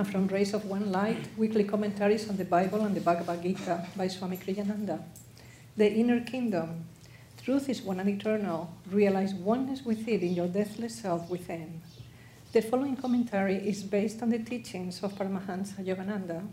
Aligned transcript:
and 0.00 0.10
from 0.10 0.28
Rays 0.28 0.54
of 0.54 0.64
One 0.64 0.90
Light, 0.90 1.28
weekly 1.36 1.62
commentaries 1.62 2.26
on 2.30 2.38
the 2.38 2.44
Bible 2.46 2.86
and 2.86 2.96
the 2.96 3.02
Bhagavad 3.02 3.42
Gita 3.42 3.86
by 3.94 4.08
Swami 4.08 4.38
Kriyananda. 4.38 4.98
The 5.76 5.92
Inner 5.92 6.20
Kingdom. 6.20 6.86
Truth 7.44 7.68
is 7.68 7.82
one 7.82 8.00
and 8.00 8.08
eternal. 8.08 8.72
Realize 8.90 9.34
oneness 9.34 9.84
with 9.84 10.08
it 10.08 10.22
in 10.22 10.32
your 10.32 10.48
deathless 10.48 10.94
self 10.94 11.28
within. 11.28 11.82
The 12.52 12.62
following 12.62 12.96
commentary 12.96 13.56
is 13.56 13.82
based 13.82 14.22
on 14.22 14.30
the 14.30 14.38
teachings 14.38 15.02
of 15.02 15.12
Paramahansa 15.16 15.84
Yogananda. 15.84 16.46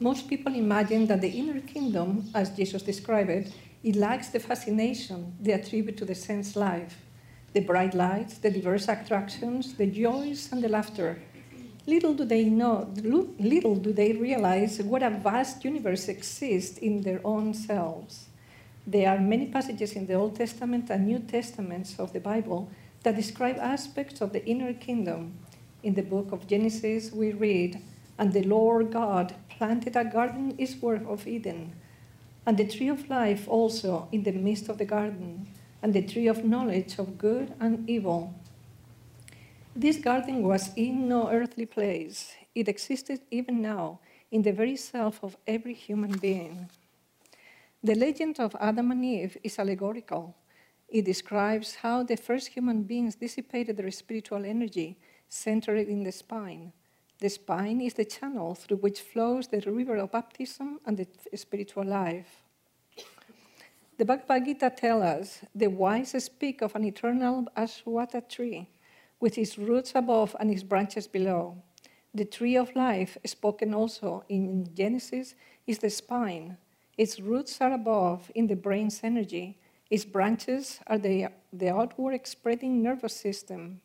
Most 0.00 0.28
people 0.28 0.56
imagine 0.56 1.06
that 1.06 1.20
the 1.20 1.30
inner 1.30 1.60
kingdom, 1.60 2.28
as 2.34 2.50
Jesus 2.50 2.82
described 2.82 3.30
it, 3.30 3.52
it 3.84 3.94
lacks 3.94 4.30
the 4.30 4.40
fascination 4.40 5.36
they 5.40 5.52
attribute 5.52 5.98
to 5.98 6.04
the 6.04 6.16
sense 6.16 6.56
life, 6.56 6.96
the 7.52 7.60
bright 7.60 7.94
lights, 7.94 8.38
the 8.38 8.50
diverse 8.50 8.88
attractions, 8.88 9.74
the 9.74 9.86
joys, 9.86 10.50
and 10.50 10.64
the 10.64 10.68
laughter. 10.68 11.20
Little 11.88 12.14
do 12.14 12.24
they 12.24 12.46
know, 12.46 12.92
little 13.38 13.76
do 13.76 13.92
they 13.92 14.12
realize 14.12 14.82
what 14.82 15.04
a 15.04 15.10
vast 15.10 15.64
universe 15.64 16.08
exists 16.08 16.78
in 16.78 17.02
their 17.02 17.20
own 17.24 17.54
selves. 17.54 18.26
There 18.84 19.08
are 19.08 19.20
many 19.20 19.46
passages 19.46 19.92
in 19.92 20.06
the 20.06 20.14
Old 20.14 20.34
Testament 20.34 20.90
and 20.90 21.06
New 21.06 21.20
Testaments 21.20 21.98
of 22.00 22.12
the 22.12 22.18
Bible 22.18 22.68
that 23.04 23.14
describe 23.14 23.58
aspects 23.58 24.20
of 24.20 24.32
the 24.32 24.44
inner 24.46 24.72
kingdom. 24.72 25.38
In 25.84 25.94
the 25.94 26.02
book 26.02 26.32
of 26.32 26.48
Genesis, 26.48 27.12
we 27.12 27.32
read, 27.32 27.80
And 28.18 28.32
the 28.32 28.42
Lord 28.42 28.90
God 28.90 29.36
planted 29.48 29.94
a 29.94 30.04
garden 30.04 30.56
eastward 30.58 31.06
of 31.06 31.28
Eden, 31.28 31.72
and 32.44 32.56
the 32.56 32.66
tree 32.66 32.88
of 32.88 33.08
life 33.08 33.46
also 33.46 34.08
in 34.10 34.24
the 34.24 34.32
midst 34.32 34.68
of 34.68 34.78
the 34.78 34.84
garden, 34.84 35.46
and 35.82 35.94
the 35.94 36.02
tree 36.02 36.26
of 36.26 36.44
knowledge 36.44 36.98
of 36.98 37.16
good 37.16 37.54
and 37.60 37.88
evil. 37.88 38.34
This 39.76 39.98
garden 39.98 40.42
was 40.42 40.70
in 40.74 41.08
no 41.08 41.30
earthly 41.30 41.66
place. 41.66 42.34
It 42.54 42.68
existed 42.68 43.20
even 43.30 43.60
now 43.60 44.00
in 44.30 44.42
the 44.42 44.52
very 44.52 44.76
self 44.76 45.22
of 45.22 45.36
every 45.46 45.74
human 45.74 46.18
being. 46.18 46.70
The 47.84 47.94
legend 47.94 48.40
of 48.40 48.56
Adam 48.58 48.90
and 48.90 49.04
Eve 49.04 49.36
is 49.44 49.58
allegorical. 49.58 50.34
It 50.88 51.04
describes 51.04 51.76
how 51.76 52.02
the 52.02 52.16
first 52.16 52.48
human 52.48 52.82
beings 52.84 53.16
dissipated 53.16 53.76
their 53.76 53.90
spiritual 53.90 54.44
energy 54.44 54.96
centered 55.28 55.88
in 55.88 56.02
the 56.02 56.12
spine 56.12 56.72
the 57.18 57.30
spine 57.30 57.80
is 57.80 57.94
the 57.94 58.04
channel 58.04 58.54
through 58.54 58.76
which 58.78 59.00
flows 59.00 59.48
the 59.48 59.60
river 59.60 59.96
of 59.96 60.12
baptism 60.12 60.80
and 60.84 60.98
the 60.98 61.06
spiritual 61.36 61.84
life. 61.84 62.42
The 63.96 64.04
Bhagavad 64.04 64.44
Gita 64.44 64.70
tells 64.70 65.02
us 65.02 65.40
the 65.54 65.68
wise 65.68 66.22
speak 66.22 66.60
of 66.60 66.74
an 66.76 66.84
eternal 66.84 67.46
Ashwatha 67.56 68.28
tree 68.28 68.68
with 69.20 69.38
its 69.38 69.58
roots 69.58 69.92
above 69.94 70.36
and 70.38 70.50
its 70.50 70.62
branches 70.62 71.06
below. 71.06 71.62
The 72.14 72.24
tree 72.24 72.56
of 72.56 72.74
life, 72.74 73.18
spoken 73.26 73.74
also 73.74 74.24
in 74.28 74.74
Genesis, 74.74 75.34
is 75.66 75.78
the 75.78 75.90
spine. 75.90 76.56
Its 76.96 77.20
roots 77.20 77.60
are 77.60 77.72
above 77.72 78.30
in 78.34 78.46
the 78.46 78.56
brain's 78.56 79.00
energy. 79.02 79.58
Its 79.90 80.04
branches 80.04 80.80
are 80.86 80.98
the, 80.98 81.28
the 81.52 81.68
outward 81.68 82.26
spreading 82.26 82.82
nervous 82.82 83.14
system. 83.14 83.80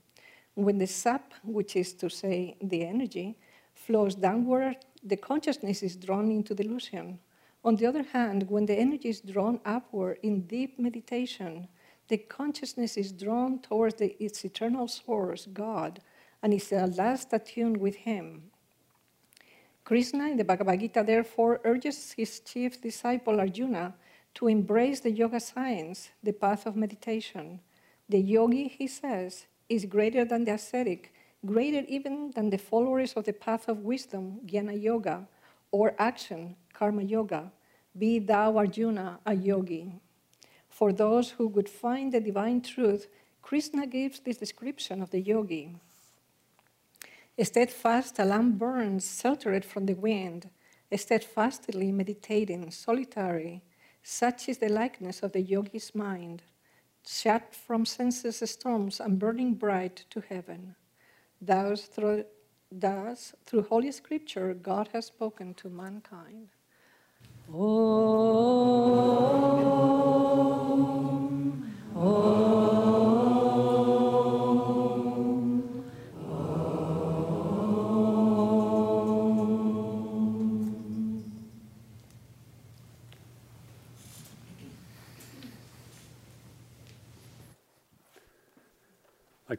When 0.55 0.77
the 0.77 0.87
sap, 0.87 1.33
which 1.43 1.75
is 1.75 1.93
to 1.95 2.09
say 2.09 2.55
the 2.61 2.85
energy, 2.85 3.37
flows 3.73 4.15
downward, 4.15 4.77
the 5.03 5.17
consciousness 5.17 5.83
is 5.83 5.95
drawn 5.95 6.31
into 6.31 6.55
delusion. 6.55 7.19
On 7.63 7.75
the 7.75 7.85
other 7.85 8.03
hand, 8.03 8.49
when 8.49 8.65
the 8.65 8.77
energy 8.77 9.09
is 9.09 9.21
drawn 9.21 9.59
upward 9.65 10.17
in 10.23 10.41
deep 10.41 10.79
meditation, 10.79 11.67
the 12.11 12.17
consciousness 12.17 12.97
is 12.97 13.13
drawn 13.13 13.57
towards 13.59 13.95
the, 13.95 14.21
its 14.21 14.43
eternal 14.43 14.85
source, 14.89 15.47
God, 15.53 16.01
and 16.43 16.53
is 16.53 16.69
at 16.73 16.97
last 16.97 17.31
attuned 17.31 17.77
with 17.77 17.95
Him. 17.95 18.51
Krishna 19.85 20.27
in 20.27 20.35
the 20.35 20.43
Bhagavad 20.43 20.81
Gita 20.81 21.03
therefore 21.07 21.61
urges 21.63 22.11
his 22.11 22.41
chief 22.41 22.81
disciple 22.81 23.39
Arjuna 23.39 23.93
to 24.33 24.49
embrace 24.49 24.99
the 24.99 25.09
yoga 25.09 25.39
science, 25.39 26.09
the 26.21 26.33
path 26.33 26.65
of 26.65 26.75
meditation. 26.75 27.61
The 28.09 28.19
yogi, 28.19 28.67
he 28.67 28.87
says, 28.87 29.47
is 29.69 29.85
greater 29.85 30.25
than 30.25 30.43
the 30.43 30.55
ascetic, 30.55 31.13
greater 31.45 31.85
even 31.87 32.31
than 32.35 32.49
the 32.49 32.57
followers 32.57 33.13
of 33.13 33.23
the 33.23 33.33
path 33.33 33.69
of 33.69 33.85
wisdom, 33.85 34.41
Jnana 34.45 34.81
Yoga, 34.81 35.27
or 35.71 35.95
action, 35.97 36.57
Karma 36.73 37.03
Yoga. 37.03 37.53
Be 37.97 38.19
thou, 38.19 38.57
Arjuna, 38.57 39.19
a 39.25 39.33
yogi. 39.33 39.93
For 40.81 40.91
those 40.91 41.29
who 41.37 41.47
would 41.49 41.69
find 41.69 42.11
the 42.11 42.19
divine 42.19 42.61
truth, 42.61 43.07
Krishna 43.43 43.85
gives 43.85 44.19
this 44.19 44.37
description 44.37 45.03
of 45.03 45.11
the 45.11 45.21
yogi. 45.21 45.75
A 47.37 47.45
Steadfast, 47.45 48.17
a 48.17 48.25
lamp 48.25 48.57
burns, 48.57 49.19
sheltered 49.21 49.63
from 49.63 49.85
the 49.85 49.93
wind, 49.93 50.49
steadfastly 50.95 51.91
meditating, 51.91 52.71
solitary. 52.71 53.61
Such 54.01 54.49
is 54.49 54.57
the 54.57 54.69
likeness 54.69 55.21
of 55.21 55.33
the 55.33 55.43
yogi's 55.43 55.93
mind 55.93 56.41
shut 57.05 57.53
from 57.53 57.85
senses 57.85 58.41
storms 58.49 58.99
and 58.99 59.19
burning 59.19 59.53
bright 59.53 60.05
to 60.09 60.21
heaven. 60.21 60.75
Thus 61.39 61.83
through, 61.83 62.25
thus, 62.71 63.35
through 63.45 63.67
Holy 63.69 63.91
Scripture, 63.91 64.55
God 64.55 64.89
has 64.93 65.05
spoken 65.05 65.53
to 65.53 65.69
mankind. 65.69 66.47
Om, 67.53 69.90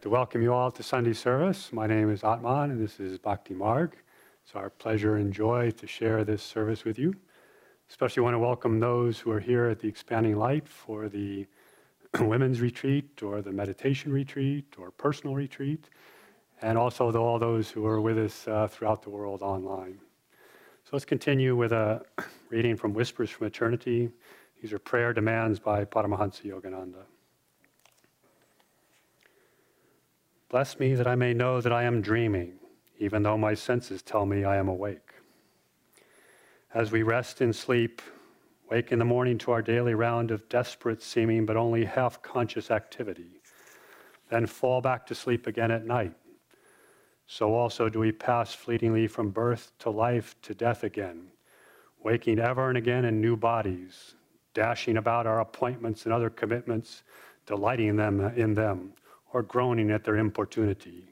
to 0.03 0.11
welcome 0.11 0.43
you 0.43 0.53
all 0.53 0.69
to 0.69 0.83
Sunday 0.83 1.13
service. 1.13 1.73
My 1.73 1.87
name 1.87 2.11
is 2.11 2.25
Atman, 2.25 2.73
and 2.73 2.83
this 2.83 2.99
is 2.99 3.19
Bhakti 3.19 3.55
Marg. 3.55 3.97
It's 4.45 4.57
our 4.57 4.69
pleasure 4.69 5.15
and 5.15 5.33
joy 5.33 5.71
to 5.71 5.87
share 5.87 6.25
this 6.25 6.43
service 6.43 6.85
with 6.85 6.99
you. 6.99 7.15
Especially 7.89 8.21
want 8.21 8.35
to 8.35 8.41
welcome 8.41 8.81
those 8.81 9.21
who 9.21 9.31
are 9.31 9.39
here 9.39 9.67
at 9.67 9.79
the 9.79 9.87
Expanding 9.87 10.37
Light 10.37 10.69
for 10.69 11.09
the 11.09 11.47
women's 12.19 12.61
retreat, 12.61 13.23
or 13.23 13.43
the 13.43 13.53
meditation 13.53 14.13
retreat, 14.13 14.75
or 14.77 14.91
personal 14.91 15.37
retreat, 15.37 15.89
and 16.63 16.77
also 16.77 17.13
all 17.13 17.39
those 17.39 17.71
who 17.71 17.87
are 17.87 18.01
with 18.01 18.19
us 18.19 18.49
uh, 18.49 18.67
throughout 18.67 19.03
the 19.03 19.11
world 19.11 19.41
online. 19.41 20.01
So 20.83 20.91
let's 20.95 21.05
continue 21.05 21.55
with 21.55 21.71
a 21.71 22.03
reading 22.51 22.77
from 22.77 22.93
Whispers 22.93 23.31
from 23.31 23.47
Eternity. 23.47 24.11
These 24.61 24.73
are 24.73 24.81
prayer 24.81 25.13
demands 25.13 25.61
by 25.61 25.85
Paramahansa 25.85 26.43
Yogananda. 26.43 27.05
Bless 30.53 30.79
me 30.79 30.95
that 30.97 31.07
I 31.07 31.15
may 31.15 31.33
know 31.33 31.63
that 31.63 31.73
I 31.73 31.85
am 31.85 32.03
dreaming, 32.03 32.53
even 32.99 33.23
though 33.23 33.39
my 33.39 33.55
senses 33.55 34.03
tell 34.03 34.27
me 34.27 34.45
I 34.45 34.59
am 34.59 34.69
awake. 34.69 35.15
As 36.75 36.93
we 36.93 37.03
rest 37.03 37.41
in 37.41 37.55
sleep, 37.55 38.03
wake 38.71 38.93
in 38.93 38.99
the 38.99 39.05
morning 39.07 39.39
to 39.39 39.51
our 39.51 39.63
daily 39.63 39.95
round 39.95 40.31
of 40.31 40.47
desperate 40.51 41.03
seeming 41.03 41.47
but 41.47 41.57
only 41.57 41.87
half 41.87 42.21
conscious 42.21 42.71
activity, 42.71 43.41
then 44.29 44.47
fall 44.47 44.83
back 44.83 45.07
to 45.07 45.15
sleep 45.15 45.47
again 45.47 45.71
at 45.71 45.87
night. 45.87 46.13
So 47.27 47.55
also 47.55 47.89
do 47.89 48.01
we 48.01 48.13
pass 48.13 48.53
fleetingly 48.53 49.07
from 49.07 49.31
birth 49.31 49.73
to 49.79 49.89
life 49.89 50.37
to 50.43 50.55
death 50.55 50.85
again, 50.85 51.29
waking 52.05 52.39
ever 52.39 52.69
and 52.69 52.77
again 52.77 53.07
in 53.07 53.23
new 53.23 53.39
bodies, 53.39 54.17
dashing 54.53 54.99
about 54.99 55.27
our 55.27 55.41
appointments 55.41 56.05
and 56.05 56.13
other 56.13 56.29
commitments, 56.29 57.05
delighting 57.47 57.97
them 57.97 58.21
in 58.37 58.53
them 58.53 58.93
or 59.33 59.43
groaning 59.43 59.91
at 59.91 60.05
their 60.05 60.17
importunity, 60.17 61.05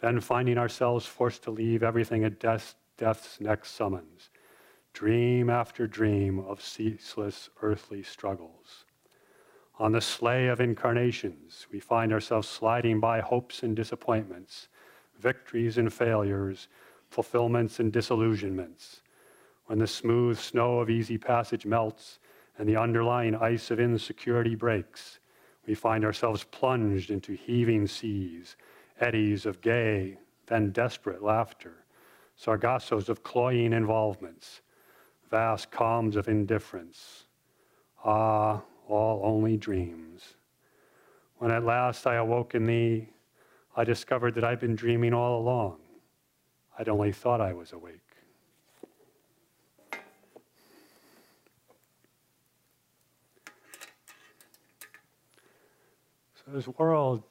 then 0.00 0.20
finding 0.20 0.58
ourselves 0.58 1.06
forced 1.06 1.42
to 1.44 1.50
leave 1.50 1.82
everything 1.82 2.24
at 2.24 2.40
death, 2.40 2.74
death's 2.96 3.40
next 3.40 3.72
summons, 3.72 4.30
dream 4.92 5.48
after 5.48 5.86
dream 5.86 6.40
of 6.40 6.62
ceaseless 6.62 7.50
earthly 7.62 8.02
struggles. 8.02 8.84
On 9.78 9.92
the 9.92 10.00
sleigh 10.00 10.48
of 10.48 10.60
incarnations, 10.60 11.66
we 11.72 11.80
find 11.80 12.12
ourselves 12.12 12.48
sliding 12.48 13.00
by 13.00 13.20
hopes 13.20 13.62
and 13.62 13.74
disappointments, 13.74 14.68
victories 15.18 15.78
and 15.78 15.92
failures, 15.92 16.68
fulfillments 17.08 17.80
and 17.80 17.92
disillusionments. 17.92 19.00
When 19.66 19.78
the 19.78 19.86
smooth 19.86 20.38
snow 20.38 20.80
of 20.80 20.90
easy 20.90 21.18
passage 21.18 21.64
melts 21.64 22.18
and 22.58 22.68
the 22.68 22.76
underlying 22.76 23.34
ice 23.34 23.70
of 23.70 23.80
insecurity 23.80 24.54
breaks, 24.54 25.20
we 25.66 25.74
find 25.74 26.04
ourselves 26.04 26.44
plunged 26.44 27.10
into 27.10 27.34
heaving 27.34 27.86
seas, 27.86 28.56
eddies 29.00 29.46
of 29.46 29.60
gay, 29.60 30.18
then 30.46 30.70
desperate 30.70 31.22
laughter, 31.22 31.84
sargassos 32.40 33.08
of 33.08 33.22
cloying 33.22 33.72
involvements, 33.72 34.62
vast 35.30 35.70
calms 35.70 36.16
of 36.16 36.28
indifference. 36.28 37.26
Ah, 38.04 38.62
all 38.88 39.20
only 39.24 39.56
dreams. 39.56 40.34
When 41.38 41.50
at 41.50 41.64
last 41.64 42.06
I 42.06 42.16
awoke 42.16 42.54
in 42.54 42.66
thee, 42.66 43.08
I 43.76 43.84
discovered 43.84 44.34
that 44.34 44.44
I'd 44.44 44.60
been 44.60 44.74
dreaming 44.74 45.14
all 45.14 45.40
along. 45.40 45.78
I'd 46.78 46.88
only 46.88 47.12
thought 47.12 47.40
I 47.40 47.52
was 47.52 47.72
awake. 47.72 48.00
So 56.34 56.41
this 56.52 56.68
world, 56.68 57.22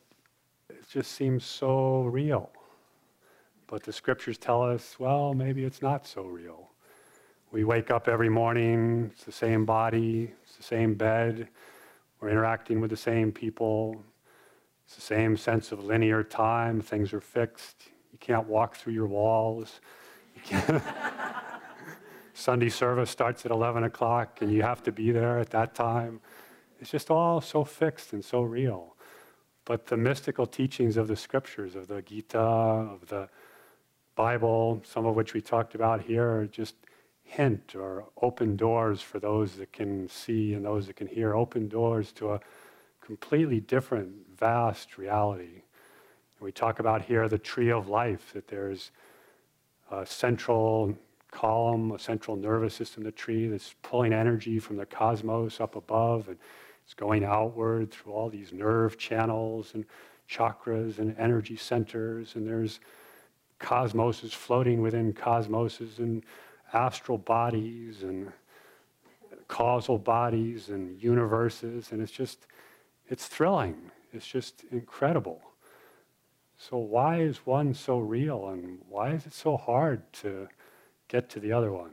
it 0.70 0.88
just 0.90 1.12
seems 1.12 1.46
so 1.46 2.04
real. 2.04 2.52
But 3.68 3.84
the 3.84 3.94
scriptures 3.94 4.38
tell 4.38 4.64
us, 4.64 4.98
well, 5.00 5.34
maybe 5.34 5.64
it's 5.64 5.82
not 5.82 6.06
so 6.06 6.24
real. 6.24 6.70
We 7.52 7.64
wake 7.64 7.92
up 7.92 8.08
every 8.08 8.30
morning, 8.30 9.12
it's 9.14 9.26
the 9.26 9.32
same 9.32 9.66
body, 9.66 10.34
it's 10.44 10.56
the 10.56 10.64
same 10.64 10.94
bed, 10.94 11.50
we're 12.20 12.30
interacting 12.30 12.80
with 12.80 12.90
the 12.90 12.98
same 12.98 13.32
people, 13.32 14.02
it's 14.86 14.96
the 14.96 15.02
same 15.02 15.36
sense 15.36 15.72
of 15.72 15.84
linear 15.84 16.24
time, 16.24 16.82
things 16.82 17.14
are 17.14 17.22
fixed, 17.22 17.84
you 18.12 18.18
can't 18.20 18.48
walk 18.48 18.76
through 18.76 18.94
your 18.94 19.08
walls. 19.08 19.82
Sunday 22.34 22.70
service 22.70 23.10
starts 23.10 23.46
at 23.46 23.52
11 23.52 23.84
o'clock 23.84 24.42
and 24.42 24.52
you 24.52 24.64
have 24.64 24.82
to 24.84 24.92
be 24.92 25.12
there 25.12 25.38
at 25.38 25.50
that 25.52 25.76
time. 25.76 26.22
It's 26.80 26.90
just 26.90 27.12
all 27.12 27.42
so 27.42 27.64
fixed 27.64 28.14
and 28.14 28.24
so 28.24 28.42
real. 28.42 28.96
But 29.72 29.86
the 29.86 29.96
mystical 29.96 30.46
teachings 30.46 30.98
of 30.98 31.08
the 31.08 31.16
scriptures, 31.16 31.78
of 31.78 31.88
the 31.88 32.02
Gita, 32.02 32.38
of 32.38 33.08
the 33.08 33.30
Bible, 34.16 34.82
some 34.84 35.06
of 35.06 35.16
which 35.16 35.34
we 35.34 35.40
talked 35.40 35.76
about 35.76 36.02
here, 36.02 36.30
are 36.30 36.46
just 36.46 36.76
hint 37.24 37.74
or 37.74 38.04
open 38.22 38.58
doors 38.58 39.02
for 39.02 39.18
those 39.18 39.56
that 39.56 39.72
can 39.72 40.10
see 40.10 40.56
and 40.56 40.66
those 40.66 40.88
that 40.88 40.98
can 40.98 41.08
hear, 41.08 41.34
open 41.34 41.70
doors 41.70 42.12
to 42.12 42.34
a 42.34 42.42
completely 43.00 43.62
different, 43.62 44.12
vast 44.38 44.98
reality. 44.98 45.64
And 46.36 46.42
we 46.42 46.52
talk 46.52 46.80
about 46.80 47.04
here 47.04 47.30
the 47.30 47.38
tree 47.38 47.72
of 47.72 47.88
life, 47.88 48.34
that 48.34 48.50
there's 48.50 48.92
a 49.90 50.06
central 50.06 50.98
column, 51.32 51.94
a 51.94 52.00
central 52.00 52.36
nervous 52.36 52.74
system, 52.74 53.04
the 53.04 53.12
tree 53.14 53.48
that's 53.48 53.74
pulling 53.84 54.12
energy 54.12 54.60
from 54.60 54.76
the 54.76 54.86
cosmos 54.86 55.62
up 55.62 55.78
above, 55.78 56.28
and 56.28 56.38
it's 56.92 57.00
going 57.00 57.24
outward 57.24 57.90
through 57.90 58.12
all 58.12 58.30
these 58.30 58.52
nerve 58.52 58.98
channels 58.98 59.76
and 59.76 59.86
chakras 60.30 61.00
and 61.00 61.16
energy 61.18 61.56
centers, 61.56 62.36
and 62.36 62.46
there's 62.46 62.82
cosmoses 63.62 64.34
floating 64.34 64.82
within 64.82 65.14
cosmoses 65.14 66.00
and 66.00 66.22
astral 66.74 67.18
bodies 67.18 68.04
and 68.04 68.30
causal 69.48 69.98
bodies 69.98 70.68
and 70.68 71.02
universes, 71.02 71.94
and 71.94 72.02
it's 72.02 72.12
just, 72.12 72.46
it's 73.08 73.26
thrilling. 73.26 73.90
It's 74.12 74.28
just 74.28 74.66
incredible. 74.70 75.42
So, 76.58 76.76
why 76.76 77.22
is 77.22 77.38
one 77.46 77.74
so 77.74 78.00
real, 78.00 78.50
and 78.50 78.80
why 78.90 79.12
is 79.12 79.26
it 79.26 79.34
so 79.34 79.56
hard 79.56 80.12
to 80.24 80.50
get 81.08 81.30
to 81.30 81.40
the 81.40 81.54
other 81.54 81.72
one? 81.72 81.92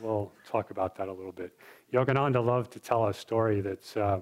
We'll 0.00 0.32
talk 0.44 0.72
about 0.72 0.96
that 0.96 1.06
a 1.06 1.12
little 1.12 1.30
bit. 1.30 1.56
Yogananda 1.92 2.44
loved 2.44 2.72
to 2.72 2.80
tell 2.80 3.06
a 3.06 3.14
story 3.14 3.60
that's 3.60 3.96
uh, 3.96 4.20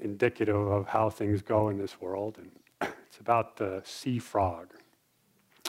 indicative 0.00 0.56
of 0.56 0.86
how 0.86 1.10
things 1.10 1.42
go 1.42 1.68
in 1.68 1.78
this 1.78 2.00
world, 2.00 2.38
and 2.38 2.50
it's 3.06 3.18
about 3.18 3.56
the 3.56 3.82
sea 3.84 4.18
frog. 4.18 4.68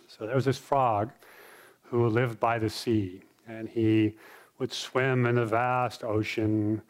So, 0.08 0.26
there 0.26 0.36
was 0.36 0.46
this 0.46 0.58
frog 0.58 1.12
who 1.84 2.08
lived 2.08 2.40
by 2.40 2.60
the 2.60 2.70
sea, 2.70 3.22
and 3.48 3.68
he 3.68 4.16
would 4.60 4.72
swim 4.74 5.26
in 5.26 5.36
the 5.36 5.46
vast 5.46 6.04
ocean, 6.04 6.82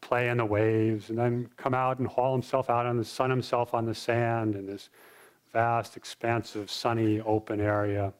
play 0.00 0.28
in 0.28 0.38
the 0.38 0.44
waves, 0.44 1.08
and 1.08 1.18
then 1.18 1.48
come 1.56 1.74
out 1.74 1.98
and 1.98 2.06
haul 2.06 2.32
himself 2.32 2.68
out 2.68 2.86
and 2.86 3.06
sun 3.06 3.30
himself 3.30 3.74
on 3.74 3.86
the 3.86 3.94
sand 3.94 4.54
in 4.54 4.66
this 4.66 4.90
vast, 5.52 5.96
expansive, 5.96 6.70
sunny, 6.70 7.20
open 7.20 7.60
area. 7.60 8.12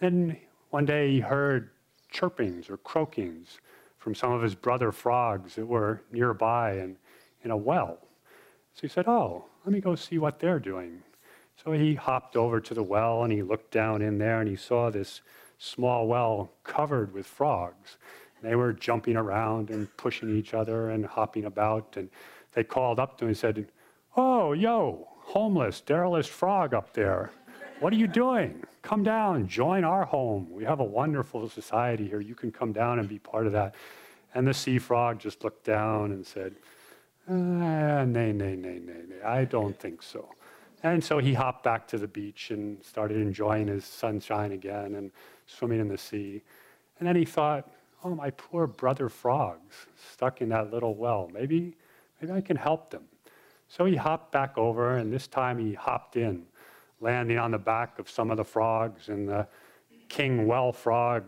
And 0.00 0.36
one 0.70 0.84
day 0.84 1.12
he 1.12 1.20
heard 1.20 1.70
chirpings 2.12 2.68
or 2.70 2.76
croakings 2.78 3.58
from 3.98 4.14
some 4.14 4.32
of 4.32 4.42
his 4.42 4.54
brother 4.54 4.92
frogs 4.92 5.54
that 5.54 5.66
were 5.66 6.02
nearby 6.12 6.72
and 6.72 6.96
in 7.42 7.50
a 7.50 7.56
well. 7.56 7.98
So 8.74 8.82
he 8.82 8.88
said, 8.88 9.08
Oh, 9.08 9.44
let 9.64 9.72
me 9.72 9.80
go 9.80 9.94
see 9.94 10.18
what 10.18 10.38
they're 10.38 10.60
doing. 10.60 11.02
So 11.62 11.72
he 11.72 11.94
hopped 11.94 12.36
over 12.36 12.60
to 12.60 12.74
the 12.74 12.82
well 12.82 13.24
and 13.24 13.32
he 13.32 13.42
looked 13.42 13.72
down 13.72 14.02
in 14.02 14.18
there 14.18 14.40
and 14.40 14.48
he 14.48 14.56
saw 14.56 14.90
this 14.90 15.22
small 15.58 16.06
well 16.06 16.52
covered 16.62 17.12
with 17.12 17.26
frogs. 17.26 17.96
They 18.42 18.54
were 18.54 18.72
jumping 18.72 19.16
around 19.16 19.70
and 19.70 19.94
pushing 19.96 20.36
each 20.36 20.54
other 20.54 20.90
and 20.90 21.04
hopping 21.04 21.44
about. 21.44 21.96
And 21.96 22.08
they 22.52 22.62
called 22.62 23.00
up 23.00 23.18
to 23.18 23.24
him 23.24 23.28
and 23.30 23.36
said, 23.36 23.66
Oh, 24.16 24.52
yo, 24.52 25.08
homeless, 25.18 25.80
derelict 25.80 26.28
frog 26.28 26.74
up 26.74 26.92
there. 26.92 27.30
What 27.80 27.92
are 27.92 27.96
you 27.96 28.06
doing? 28.06 28.64
Come 28.82 29.04
down, 29.04 29.46
join 29.46 29.84
our 29.84 30.04
home. 30.04 30.48
We 30.50 30.64
have 30.64 30.80
a 30.80 30.84
wonderful 30.84 31.48
society 31.48 32.08
here. 32.08 32.20
You 32.20 32.34
can 32.34 32.50
come 32.50 32.72
down 32.72 32.98
and 32.98 33.08
be 33.08 33.18
part 33.18 33.46
of 33.46 33.52
that. 33.52 33.74
And 34.34 34.46
the 34.46 34.54
sea 34.54 34.78
frog 34.78 35.18
just 35.18 35.44
looked 35.44 35.64
down 35.64 36.12
and 36.12 36.26
said, 36.26 36.56
uh, 37.28 38.04
Nay, 38.04 38.32
nay, 38.32 38.56
nay, 38.56 38.56
nay, 38.56 38.80
nay, 38.80 39.22
I 39.24 39.44
don't 39.44 39.78
think 39.78 40.02
so. 40.02 40.28
And 40.82 41.02
so 41.02 41.18
he 41.18 41.34
hopped 41.34 41.64
back 41.64 41.88
to 41.88 41.98
the 41.98 42.06
beach 42.06 42.50
and 42.50 42.82
started 42.84 43.16
enjoying 43.16 43.66
his 43.66 43.84
sunshine 43.84 44.52
again 44.52 44.94
and 44.94 45.10
swimming 45.46 45.80
in 45.80 45.88
the 45.88 45.98
sea. 45.98 46.42
And 46.98 47.08
then 47.08 47.16
he 47.16 47.24
thought, 47.24 47.68
oh, 48.04 48.14
my 48.14 48.30
poor 48.30 48.66
brother 48.66 49.08
frogs 49.08 49.74
stuck 50.12 50.40
in 50.40 50.48
that 50.50 50.72
little 50.72 50.94
well. 50.94 51.30
Maybe, 51.32 51.76
maybe 52.20 52.32
I 52.32 52.40
can 52.40 52.56
help 52.56 52.90
them. 52.90 53.04
So 53.68 53.84
he 53.84 53.96
hopped 53.96 54.32
back 54.32 54.56
over, 54.56 54.96
and 54.96 55.12
this 55.12 55.26
time 55.26 55.58
he 55.58 55.74
hopped 55.74 56.16
in, 56.16 56.44
landing 57.00 57.38
on 57.38 57.50
the 57.50 57.58
back 57.58 57.98
of 57.98 58.08
some 58.08 58.30
of 58.30 58.36
the 58.36 58.44
frogs. 58.44 59.08
And 59.08 59.28
the 59.28 59.46
king 60.08 60.46
well 60.46 60.72
frog 60.72 61.24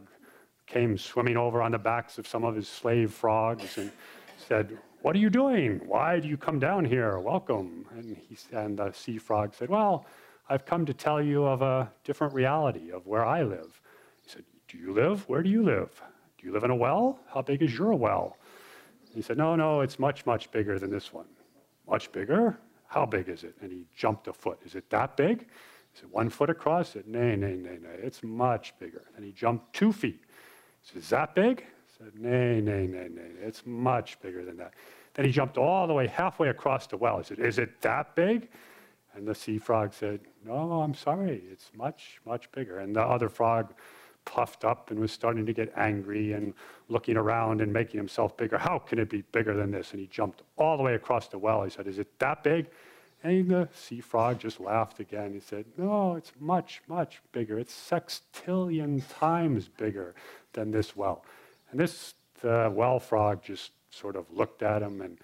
came 0.67 0.97
swimming 0.97 1.37
over 1.37 1.61
on 1.61 1.73
the 1.73 1.79
backs 1.79 2.19
of 2.19 2.26
some 2.26 2.44
of 2.44 2.55
his 2.55 2.69
slave 2.69 3.12
frogs 3.12 3.76
and 3.76 3.91
said, 4.38 4.79
What 5.02 5.17
are 5.17 5.19
you 5.19 5.31
doing? 5.31 5.81
Why 5.87 6.20
do 6.20 6.29
you 6.29 6.37
come 6.37 6.58
down 6.58 6.85
here? 6.85 7.19
Welcome. 7.19 7.87
And, 7.97 8.17
he, 8.17 8.37
and 8.52 8.79
the 8.79 8.93
sea 8.93 9.17
frog 9.17 9.55
said, 9.55 9.70
Well, 9.70 10.05
I've 10.50 10.67
come 10.67 10.85
to 10.85 10.93
tell 10.93 11.23
you 11.23 11.44
of 11.44 11.62
a 11.62 11.91
different 12.05 12.35
reality 12.35 12.91
of 12.91 13.06
where 13.06 13.25
I 13.25 13.43
live. 13.43 13.81
He 14.23 14.31
said, 14.31 14.44
Do 14.69 14.76
you 14.76 14.93
live? 14.93 15.26
Where 15.26 15.43
do 15.43 15.49
you 15.49 15.62
live? 15.62 16.02
Do 16.37 16.47
you 16.47 16.52
live 16.52 16.64
in 16.64 16.70
a 16.70 16.76
well? 16.76 17.19
How 17.32 17.41
big 17.41 17.62
is 17.62 17.76
your 17.79 17.94
well? 17.94 18.37
He 19.14 19.23
said, 19.23 19.38
No, 19.38 19.56
no, 19.56 19.81
it's 19.81 19.99
much, 19.99 20.26
much 20.26 20.50
bigger 20.50 20.79
than 20.79 20.91
this 20.91 21.14
one. 21.14 21.29
Much 21.88 22.12
bigger? 22.12 22.58
How 22.87 23.06
big 23.06 23.31
is 23.31 23.43
it? 23.43 23.55
And 23.62 23.73
he 23.73 23.87
jumped 23.97 24.29
a 24.29 24.35
foot. 24.35 24.58
Is 24.67 24.75
it 24.75 24.91
that 24.91 25.17
big? 25.17 25.47
Is 25.97 26.02
it 26.02 26.12
one 26.12 26.29
foot 26.29 26.50
across? 26.50 26.93
He 26.93 26.99
said, 26.99 27.08
Nay, 27.08 27.37
nay, 27.37 27.55
nay, 27.55 27.79
nay. 27.81 27.97
It's 28.02 28.23
much 28.23 28.75
bigger. 28.79 29.05
And 29.17 29.25
he 29.25 29.32
jumped 29.32 29.73
two 29.73 29.95
feet. 29.95 30.21
He 30.83 30.88
said, 30.92 31.02
Is 31.02 31.09
that 31.09 31.35
big? 31.35 31.64
Said, 32.02 32.19
Nay, 32.19 32.61
nay, 32.62 32.87
nay, 32.87 33.09
nay. 33.11 33.30
It's 33.42 33.66
much 33.66 34.19
bigger 34.21 34.45
than 34.45 34.57
that. 34.57 34.73
Then 35.14 35.26
he 35.26 35.33
jumped 35.33 35.59
all 35.59 35.87
the 35.87 35.92
way 35.92 36.07
halfway 36.07 36.49
across 36.49 36.87
the 36.87 36.97
well. 36.97 37.19
He 37.19 37.25
said, 37.25 37.38
Is 37.40 37.59
it 37.59 37.80
that 37.83 38.14
big? 38.14 38.49
And 39.14 39.26
the 39.26 39.35
sea 39.35 39.59
frog 39.59 39.92
said, 39.92 40.21
No, 40.45 40.80
I'm 40.80 40.95
sorry. 40.95 41.42
It's 41.50 41.71
much, 41.76 42.21
much 42.25 42.50
bigger. 42.52 42.78
And 42.78 42.97
the 42.97 43.02
other 43.02 43.28
frog 43.28 43.75
puffed 44.25 44.64
up 44.64 44.90
and 44.90 44.99
was 44.99 45.12
starting 45.12 45.45
to 45.45 45.52
get 45.52 45.73
angry 45.76 46.33
and 46.33 46.54
looking 46.88 47.16
around 47.16 47.61
and 47.61 47.73
making 47.73 47.99
himself 47.99 48.37
bigger. 48.37 48.57
How 48.57 48.78
can 48.78 48.99
it 48.99 49.11
be 49.11 49.23
bigger 49.33 49.54
than 49.54 49.71
this? 49.71 49.90
And 49.90 50.00
he 50.00 50.07
jumped 50.07 50.42
all 50.57 50.76
the 50.76 50.83
way 50.83 50.95
across 50.95 51.28
the 51.28 51.38
well. 51.38 51.64
He 51.64 51.71
said, 51.71 51.87
Is 51.87 51.99
it 51.99 52.19
that 52.19 52.42
big? 52.42 52.71
And 53.23 53.50
the 53.50 53.69
sea 53.75 54.00
frog 54.00 54.38
just 54.38 54.59
laughed 54.59 55.00
again. 55.00 55.35
He 55.35 55.40
said, 55.40 55.66
No, 55.76 56.14
it's 56.14 56.33
much, 56.40 56.80
much 56.88 57.21
bigger. 57.33 57.59
It's 57.59 57.75
sextillion 57.75 59.02
times 59.19 59.69
bigger 59.69 60.14
than 60.54 60.71
this 60.71 60.97
well. 60.97 61.25
And 61.71 61.81
this 61.81 62.15
the 62.41 62.73
well 62.75 62.99
frog 62.99 63.43
just 63.43 63.73
sort 63.91 64.17
of 64.17 64.27
looked 64.33 64.62
at 64.62 64.83
him 64.83 65.00
and 65.00 65.19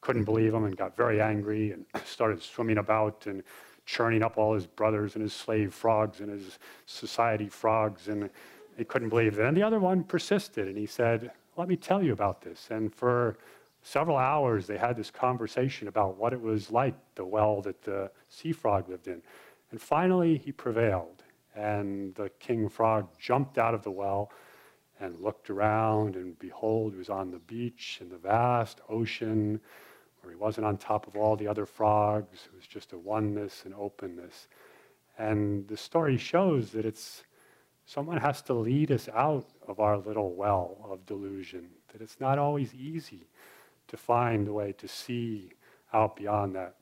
couldn't 0.00 0.22
mm-hmm. 0.22 0.32
believe 0.32 0.54
him 0.54 0.64
and 0.64 0.76
got 0.76 0.96
very 0.96 1.20
angry 1.20 1.72
and 1.72 1.84
started 2.04 2.42
swimming 2.42 2.78
about 2.78 3.26
and 3.26 3.42
churning 3.84 4.22
up 4.22 4.38
all 4.38 4.54
his 4.54 4.66
brothers 4.66 5.14
and 5.14 5.22
his 5.22 5.32
slave 5.32 5.74
frogs 5.74 6.20
and 6.20 6.30
his 6.30 6.58
society 6.86 7.48
frogs, 7.48 8.08
and 8.08 8.30
he 8.76 8.84
couldn't 8.84 9.08
believe 9.08 9.38
it. 9.38 9.44
And 9.44 9.56
the 9.56 9.62
other 9.62 9.80
one 9.80 10.04
persisted, 10.04 10.68
and 10.68 10.76
he 10.76 10.86
said, 10.86 11.32
Let 11.56 11.68
me 11.68 11.76
tell 11.76 12.02
you 12.02 12.12
about 12.12 12.42
this. 12.42 12.68
And 12.70 12.94
for 12.94 13.36
several 13.82 14.16
hours, 14.16 14.66
they 14.66 14.78
had 14.78 14.96
this 14.96 15.10
conversation 15.10 15.88
about 15.88 16.16
what 16.16 16.32
it 16.32 16.40
was 16.40 16.70
like, 16.70 16.94
the 17.16 17.24
well 17.24 17.60
that 17.62 17.82
the 17.82 18.10
sea 18.28 18.52
frog 18.52 18.88
lived 18.88 19.08
in. 19.08 19.20
And 19.72 19.80
finally, 19.80 20.38
he 20.38 20.52
prevailed, 20.52 21.24
and 21.56 22.14
the 22.14 22.30
king 22.38 22.68
frog 22.68 23.08
jumped 23.18 23.58
out 23.58 23.74
of 23.74 23.82
the 23.82 23.90
well 23.90 24.30
and 25.02 25.20
looked 25.20 25.50
around, 25.50 26.14
and 26.14 26.38
behold, 26.38 26.92
he 26.92 26.98
was 26.98 27.10
on 27.10 27.32
the 27.32 27.40
beach 27.40 27.98
in 28.00 28.08
the 28.08 28.16
vast 28.16 28.80
ocean 28.88 29.60
where 30.20 30.32
he 30.32 30.38
wasn't 30.38 30.64
on 30.64 30.76
top 30.76 31.08
of 31.08 31.16
all 31.16 31.34
the 31.34 31.48
other 31.48 31.66
frogs. 31.66 32.46
It 32.46 32.54
was 32.54 32.66
just 32.66 32.92
a 32.92 32.98
oneness 32.98 33.62
and 33.64 33.74
openness. 33.74 34.46
And 35.18 35.66
the 35.66 35.76
story 35.76 36.16
shows 36.16 36.70
that 36.70 36.86
it's 36.86 37.24
someone 37.84 38.18
has 38.18 38.42
to 38.42 38.54
lead 38.54 38.92
us 38.92 39.08
out 39.12 39.46
of 39.66 39.80
our 39.80 39.98
little 39.98 40.34
well 40.34 40.76
of 40.88 41.04
delusion, 41.04 41.68
that 41.92 42.00
it's 42.00 42.20
not 42.20 42.38
always 42.38 42.72
easy 42.72 43.26
to 43.88 43.96
find 43.96 44.46
a 44.46 44.52
way 44.52 44.72
to 44.72 44.86
see 44.86 45.50
out 45.92 46.14
beyond 46.14 46.54
that. 46.54 46.76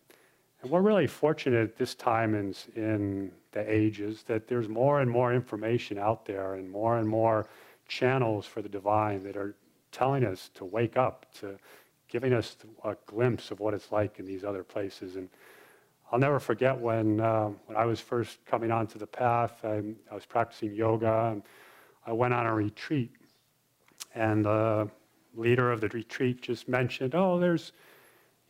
And 0.60 0.70
we're 0.70 0.82
really 0.82 1.06
fortunate 1.06 1.62
at 1.62 1.76
this 1.76 1.94
time 1.94 2.34
in, 2.34 2.54
in 2.76 3.32
the 3.52 3.68
ages 3.68 4.24
that 4.24 4.46
there's 4.46 4.68
more 4.68 5.00
and 5.00 5.10
more 5.10 5.32
information 5.32 5.98
out 5.98 6.26
there 6.26 6.54
and 6.54 6.70
more 6.70 6.98
and 6.98 7.08
more 7.08 7.48
channels 7.90 8.46
for 8.46 8.62
the 8.62 8.68
divine 8.68 9.24
that 9.24 9.36
are 9.36 9.56
telling 9.90 10.24
us 10.24 10.48
to 10.54 10.64
wake 10.64 10.96
up, 10.96 11.26
to 11.34 11.58
giving 12.08 12.32
us 12.32 12.56
a 12.84 12.96
glimpse 13.06 13.50
of 13.50 13.58
what 13.58 13.74
it's 13.74 13.90
like 13.90 14.20
in 14.20 14.24
these 14.24 14.44
other 14.44 14.62
places. 14.62 15.16
And 15.16 15.28
I'll 16.10 16.18
never 16.18 16.38
forget 16.38 16.78
when, 16.78 17.20
uh, 17.20 17.50
when 17.66 17.76
I 17.76 17.84
was 17.84 18.00
first 18.00 18.38
coming 18.46 18.70
onto 18.70 18.98
the 18.98 19.06
path, 19.06 19.64
I, 19.64 19.82
I 20.10 20.14
was 20.14 20.24
practicing 20.24 20.72
yoga, 20.72 21.30
and 21.32 21.42
I 22.06 22.12
went 22.12 22.32
on 22.32 22.46
a 22.46 22.54
retreat. 22.54 23.10
And 24.14 24.44
the 24.44 24.88
leader 25.34 25.70
of 25.70 25.80
the 25.80 25.88
retreat 25.88 26.42
just 26.42 26.68
mentioned, 26.68 27.14
oh, 27.14 27.38
there's, 27.38 27.72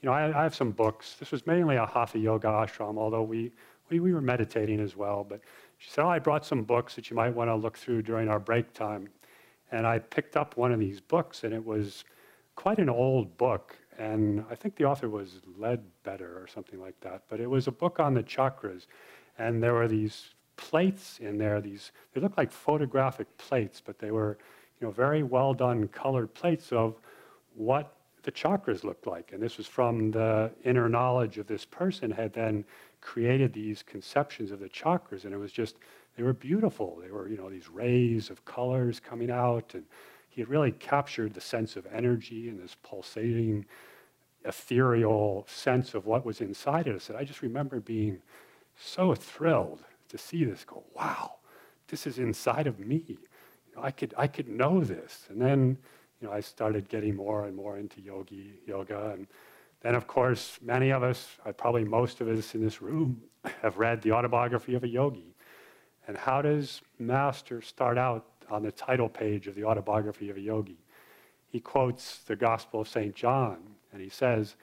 you 0.00 0.06
know, 0.08 0.12
I, 0.12 0.38
I 0.38 0.42
have 0.42 0.54
some 0.54 0.70
books. 0.70 1.16
This 1.18 1.32
was 1.32 1.46
mainly 1.46 1.76
a 1.76 1.86
Hatha 1.86 2.18
Yoga 2.18 2.48
ashram, 2.48 2.98
although 2.98 3.22
we, 3.22 3.52
we, 3.90 4.00
we 4.00 4.12
were 4.12 4.22
meditating 4.22 4.80
as 4.80 4.96
well. 4.96 5.24
But 5.28 5.40
she 5.78 5.90
said, 5.90 6.04
oh, 6.04 6.08
I 6.08 6.18
brought 6.18 6.44
some 6.44 6.62
books 6.62 6.94
that 6.94 7.10
you 7.10 7.16
might 7.16 7.34
want 7.34 7.48
to 7.48 7.56
look 7.56 7.76
through 7.76 8.02
during 8.02 8.28
our 8.28 8.38
break 8.38 8.72
time. 8.72 9.08
And 9.72 9.86
I 9.86 9.98
picked 9.98 10.36
up 10.36 10.56
one 10.56 10.72
of 10.72 10.80
these 10.80 11.00
books, 11.00 11.44
and 11.44 11.54
it 11.54 11.64
was 11.64 12.04
quite 12.56 12.78
an 12.78 12.88
old 12.88 13.36
book 13.38 13.76
and 14.00 14.42
I 14.50 14.54
think 14.54 14.76
the 14.76 14.86
author 14.86 15.10
was 15.10 15.42
Leadbeater 15.58 16.42
or 16.42 16.46
something 16.46 16.80
like 16.80 16.98
that. 17.02 17.24
But 17.28 17.38
it 17.38 17.48
was 17.48 17.66
a 17.66 17.72
book 17.72 18.00
on 18.00 18.14
the 18.14 18.22
chakras, 18.22 18.86
and 19.38 19.62
there 19.62 19.74
were 19.74 19.88
these 19.88 20.34
plates 20.56 21.18
in 21.20 21.36
there. 21.36 21.60
These 21.60 21.92
they 22.14 22.20
looked 22.20 22.38
like 22.38 22.50
photographic 22.50 23.36
plates, 23.36 23.82
but 23.84 23.98
they 23.98 24.10
were, 24.10 24.38
you 24.80 24.86
know, 24.86 24.90
very 24.90 25.22
well 25.22 25.52
done 25.52 25.86
colored 25.88 26.32
plates 26.32 26.72
of 26.72 26.98
what 27.54 27.94
the 28.22 28.32
chakras 28.32 28.84
looked 28.84 29.06
like. 29.06 29.32
And 29.32 29.42
this 29.42 29.58
was 29.58 29.66
from 29.66 30.10
the 30.10 30.50
inner 30.64 30.88
knowledge 30.88 31.36
of 31.36 31.46
this 31.46 31.66
person 31.66 32.10
had 32.10 32.32
then 32.32 32.64
created 33.02 33.52
these 33.52 33.82
conceptions 33.82 34.50
of 34.50 34.60
the 34.60 34.68
chakras, 34.68 35.24
and 35.24 35.34
it 35.34 35.38
was 35.38 35.52
just 35.52 35.76
they 36.16 36.22
were 36.22 36.32
beautiful. 36.32 36.98
They 37.02 37.10
were, 37.10 37.28
you 37.28 37.36
know, 37.36 37.50
these 37.50 37.68
rays 37.68 38.30
of 38.30 38.44
colors 38.44 39.00
coming 39.00 39.30
out 39.30 39.74
and 39.74 39.84
he 40.28 40.40
had 40.40 40.48
really 40.48 40.72
captured 40.72 41.34
the 41.34 41.40
sense 41.40 41.76
of 41.76 41.86
energy 41.92 42.48
and 42.48 42.60
this 42.60 42.76
pulsating 42.82 43.66
ethereal 44.44 45.46
sense 45.48 45.94
of 45.94 46.06
what 46.06 46.24
was 46.24 46.40
inside 46.40 46.86
of 46.86 46.96
us. 46.96 47.08
And 47.08 47.18
I 47.18 47.24
just 47.24 47.42
remember 47.42 47.80
being 47.80 48.18
so 48.76 49.14
thrilled 49.14 49.82
to 50.08 50.18
see 50.18 50.44
this 50.44 50.64
go, 50.64 50.84
wow, 50.94 51.34
this 51.88 52.06
is 52.06 52.18
inside 52.18 52.66
of 52.66 52.78
me. 52.78 53.04
You 53.08 53.76
know, 53.76 53.82
I, 53.82 53.90
could, 53.90 54.14
I 54.16 54.26
could 54.26 54.48
know 54.48 54.82
this. 54.82 55.26
And 55.28 55.40
then 55.40 55.78
you 56.20 56.28
know, 56.28 56.34
I 56.34 56.40
started 56.40 56.88
getting 56.88 57.16
more 57.16 57.46
and 57.46 57.56
more 57.56 57.78
into 57.78 58.00
yogi, 58.00 58.60
yoga. 58.66 59.12
And 59.14 59.26
then, 59.80 59.94
of 59.94 60.06
course, 60.06 60.58
many 60.62 60.90
of 60.90 61.02
us, 61.02 61.28
uh, 61.46 61.52
probably 61.52 61.84
most 61.84 62.20
of 62.20 62.28
us 62.28 62.54
in 62.54 62.62
this 62.62 62.82
room, 62.82 63.22
have 63.62 63.78
read 63.78 64.02
the 64.02 64.12
autobiography 64.12 64.74
of 64.74 64.84
a 64.84 64.88
yogi. 64.88 65.34
And 66.10 66.18
how 66.18 66.42
does 66.42 66.82
Master 66.98 67.62
start 67.62 67.96
out 67.96 68.26
on 68.50 68.64
the 68.64 68.72
title 68.72 69.08
page 69.08 69.46
of 69.46 69.54
the 69.54 69.62
autobiography 69.62 70.28
of 70.28 70.36
a 70.36 70.40
yogi? 70.40 70.80
He 71.46 71.60
quotes 71.60 72.18
the 72.24 72.34
Gospel 72.34 72.80
of 72.80 72.88
St. 72.88 73.14
John, 73.14 73.58
and 73.92 74.02
he 74.02 74.08
says, 74.08 74.56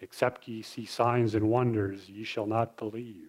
Except 0.00 0.48
ye 0.48 0.62
see 0.62 0.84
signs 0.84 1.36
and 1.36 1.48
wonders, 1.48 2.08
ye 2.08 2.24
shall 2.24 2.46
not 2.46 2.76
believe. 2.76 3.28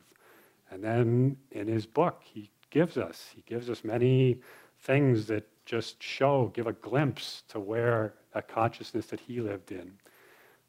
And 0.72 0.84
then 0.84 1.38
in 1.52 1.68
his 1.68 1.86
book, 1.86 2.24
he 2.24 2.50
gives 2.72 2.98
us, 2.98 3.30
he 3.36 3.44
gives 3.46 3.70
us 3.70 3.84
many 3.84 4.40
things 4.80 5.28
that 5.28 5.48
just 5.64 6.02
show, 6.02 6.52
give 6.56 6.66
a 6.66 6.74
glimpse 6.74 7.44
to 7.50 7.60
where 7.60 8.16
that 8.34 8.48
consciousness 8.48 9.06
that 9.06 9.20
he 9.20 9.40
lived 9.40 9.72
in. 9.72 9.92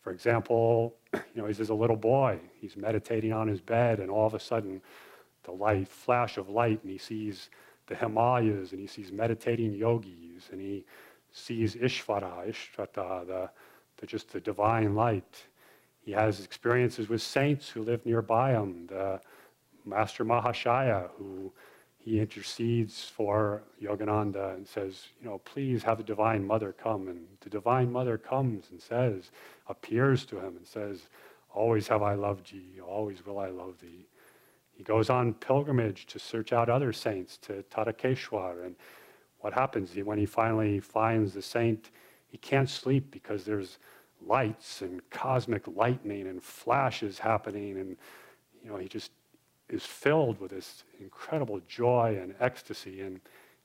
For 0.03 0.13
example, 0.13 0.97
you 1.15 1.21
know, 1.37 1.47
he's 1.47 1.59
as 1.59 1.71
a 1.71 1.75
little 1.75 1.97
boy, 1.97 2.39
he's 2.61 2.77
meditating 2.77 3.33
on 3.33 3.49
his 3.49 3.63
bed, 3.63 3.99
and 3.99 4.11
all 4.11 4.27
of 4.27 4.35
a 4.35 4.41
sudden, 4.41 4.83
the 5.45 5.53
light, 5.53 5.89
flash 5.89 6.37
of 6.39 6.49
light, 6.49 6.81
and 6.83 6.91
he 6.91 6.99
sees 6.99 7.51
the 7.87 7.95
Himalayas, 7.95 8.73
and 8.73 8.81
he 8.81 8.87
sees 8.87 9.13
meditating 9.13 9.75
yogis, 9.75 10.49
and 10.51 10.61
he 10.61 10.85
sees 11.33 11.75
Ishvara, 11.75 12.49
Ishvata, 12.49 13.27
the 13.27 13.51
the, 14.03 14.07
just 14.07 14.33
the 14.33 14.41
divine 14.41 14.95
light. 14.95 15.45
He 16.05 16.13
has 16.13 16.41
experiences 16.41 17.09
with 17.09 17.23
saints 17.23 17.69
who 17.69 17.83
live 17.83 18.05
nearby 18.05 18.53
him, 18.53 18.87
the 18.89 19.21
Master 19.85 20.25
Mahashaya, 20.25 21.09
who 21.17 21.53
he 21.99 22.19
intercedes 22.19 23.05
for 23.05 23.63
Yogananda 23.81 24.57
and 24.57 24.67
says, 24.67 25.07
you 25.21 25.29
know, 25.29 25.39
please 25.39 25.85
have 25.85 25.99
the 25.99 26.05
Divine 26.05 26.45
Mother 26.45 26.73
come. 26.73 27.07
And 27.07 27.27
the 27.41 27.51
Divine 27.51 27.93
Mother 27.93 28.19
comes 28.19 28.65
and 28.73 28.83
says, 28.83 29.31
appears 29.69 30.25
to 30.27 30.37
him 30.39 30.57
and 30.57 30.67
says, 30.67 31.03
always 31.55 31.87
have 31.87 32.03
I 32.03 32.15
loved 32.15 32.53
thee, 32.53 32.81
always 32.81 33.25
will 33.25 33.39
I 33.39 33.49
love 33.49 33.75
thee. 33.81 34.07
He 34.83 34.85
goes 34.85 35.11
on 35.11 35.35
pilgrimage 35.35 36.07
to 36.07 36.19
search 36.19 36.53
out 36.53 36.69
other 36.69 36.93
saints 36.93 37.37
to 37.43 37.63
Tarakeshwar. 37.71 38.67
And 38.67 38.75
what 39.39 39.53
happens 39.53 39.95
when 39.95 40.19
he 40.19 40.27
finally 40.27 40.81
finds 40.81 41.35
the 41.35 41.41
saint 41.41 41.93
he 42.27 42.37
can't 42.39 42.69
sleep 42.69 43.13
because 43.13 43.45
there's 43.45 43.79
lights 44.27 44.83
and 44.83 45.09
cosmic 45.11 45.69
lightning 45.69 46.27
and 46.27 46.43
flashes 46.43 47.21
happening 47.21 47.79
and 47.79 47.97
you 48.65 48.71
know 48.71 48.77
he 48.77 48.89
just 48.89 49.13
is 49.69 49.87
filled 49.87 50.41
with 50.41 50.51
this 50.51 50.83
incredible 50.99 51.61
joy 51.69 52.19
and 52.21 52.35
ecstasy 52.41 53.03
and 53.03 53.21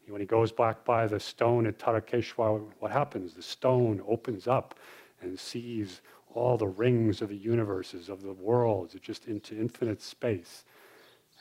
when 0.10 0.22
he 0.22 0.28
goes 0.28 0.52
back 0.52 0.86
by 0.86 1.08
the 1.08 1.20
stone 1.20 1.66
at 1.66 1.80
Tarakeshwar, 1.80 2.64
what 2.80 2.92
happens? 2.92 3.34
The 3.34 3.42
stone 3.42 4.02
opens 4.08 4.48
up 4.48 4.76
and 5.22 5.38
sees 5.38 6.02
all 6.34 6.58
the 6.58 6.68
rings 6.68 7.22
of 7.22 7.28
the 7.28 7.36
universes, 7.36 8.08
of 8.08 8.22
the 8.22 8.32
worlds, 8.32 8.96
just 9.02 9.26
into 9.26 9.60
infinite 9.60 10.02
space. 10.02 10.64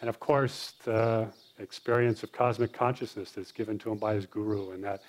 And 0.01 0.09
of 0.09 0.21
course, 0.21 0.75
the 0.85 1.29
experience 1.59 2.23
of 2.23 2.33
cosmic 2.33 2.73
consciousness 2.73 3.31
that's 3.31 3.53
given 3.53 3.79
to 3.79 3.91
him 3.91 3.99
by 3.99 4.15
his 4.15 4.27
guru, 4.27 4.73
and 4.73 4.85
that 4.85 5.03